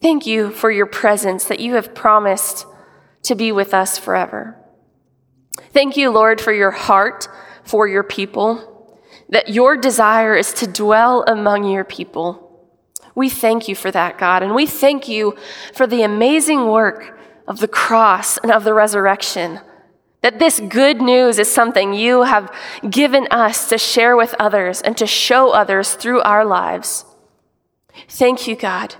thank 0.00 0.26
you 0.26 0.50
for 0.50 0.70
your 0.70 0.86
presence 0.86 1.44
that 1.44 1.60
you 1.60 1.74
have 1.74 1.94
promised 1.94 2.66
to 3.24 3.34
be 3.34 3.52
with 3.52 3.74
us 3.74 3.98
forever. 3.98 4.56
Thank 5.72 5.98
you, 5.98 6.10
Lord, 6.10 6.40
for 6.40 6.54
your 6.54 6.70
heart 6.70 7.28
for 7.64 7.86
your 7.86 8.02
people, 8.02 8.98
that 9.28 9.50
your 9.50 9.76
desire 9.76 10.34
is 10.34 10.54
to 10.54 10.66
dwell 10.66 11.22
among 11.26 11.64
your 11.64 11.84
people. 11.84 12.43
We 13.14 13.28
thank 13.28 13.68
you 13.68 13.74
for 13.76 13.90
that, 13.90 14.18
God, 14.18 14.42
and 14.42 14.54
we 14.54 14.66
thank 14.66 15.08
you 15.08 15.36
for 15.72 15.86
the 15.86 16.02
amazing 16.02 16.66
work 16.66 17.18
of 17.46 17.60
the 17.60 17.68
cross 17.68 18.38
and 18.38 18.50
of 18.50 18.64
the 18.64 18.74
resurrection. 18.74 19.60
That 20.22 20.38
this 20.38 20.58
good 20.58 21.02
news 21.02 21.38
is 21.38 21.52
something 21.52 21.92
you 21.92 22.22
have 22.22 22.52
given 22.88 23.28
us 23.30 23.68
to 23.68 23.78
share 23.78 24.16
with 24.16 24.34
others 24.38 24.80
and 24.80 24.96
to 24.96 25.06
show 25.06 25.50
others 25.50 25.94
through 25.94 26.22
our 26.22 26.44
lives. 26.44 27.04
Thank 28.08 28.48
you, 28.48 28.56
God, 28.56 28.96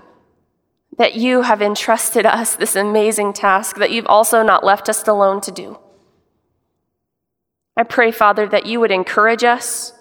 that 0.97 1.15
you 1.15 1.41
have 1.41 1.61
entrusted 1.61 2.25
us 2.25 2.55
this 2.55 2.75
amazing 2.75 3.33
task 3.33 3.77
that 3.77 3.91
you've 3.91 4.07
also 4.07 4.43
not 4.43 4.63
left 4.63 4.87
us 4.87 5.05
alone 5.07 5.41
to 5.41 5.51
do. 5.51 5.79
I 7.75 7.83
pray, 7.83 8.11
Father, 8.11 8.47
that 8.47 8.67
you 8.67 8.79
would 8.79 8.91
encourage 8.91 9.43
us, 9.43 9.91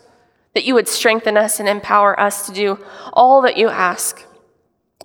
that 0.54 0.64
you 0.64 0.74
would 0.74 0.88
strengthen 0.88 1.36
us 1.36 1.60
and 1.60 1.68
empower 1.68 2.18
us 2.18 2.46
to 2.46 2.52
do 2.52 2.78
all 3.12 3.42
that 3.42 3.56
you 3.56 3.68
ask 3.68 4.24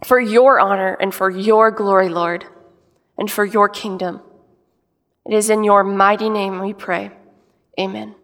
for 0.03 0.19
your 0.19 0.59
honor 0.59 0.95
and 0.99 1.13
for 1.13 1.29
your 1.29 1.71
glory, 1.71 2.09
Lord, 2.09 2.45
and 3.17 3.29
for 3.29 3.43
your 3.43 3.67
kingdom. 3.67 4.21
It 5.25 5.33
is 5.33 5.49
in 5.49 5.63
your 5.63 5.83
mighty 5.83 6.29
name 6.29 6.59
we 6.59 6.73
pray. 6.73 7.11
Amen. 7.79 8.15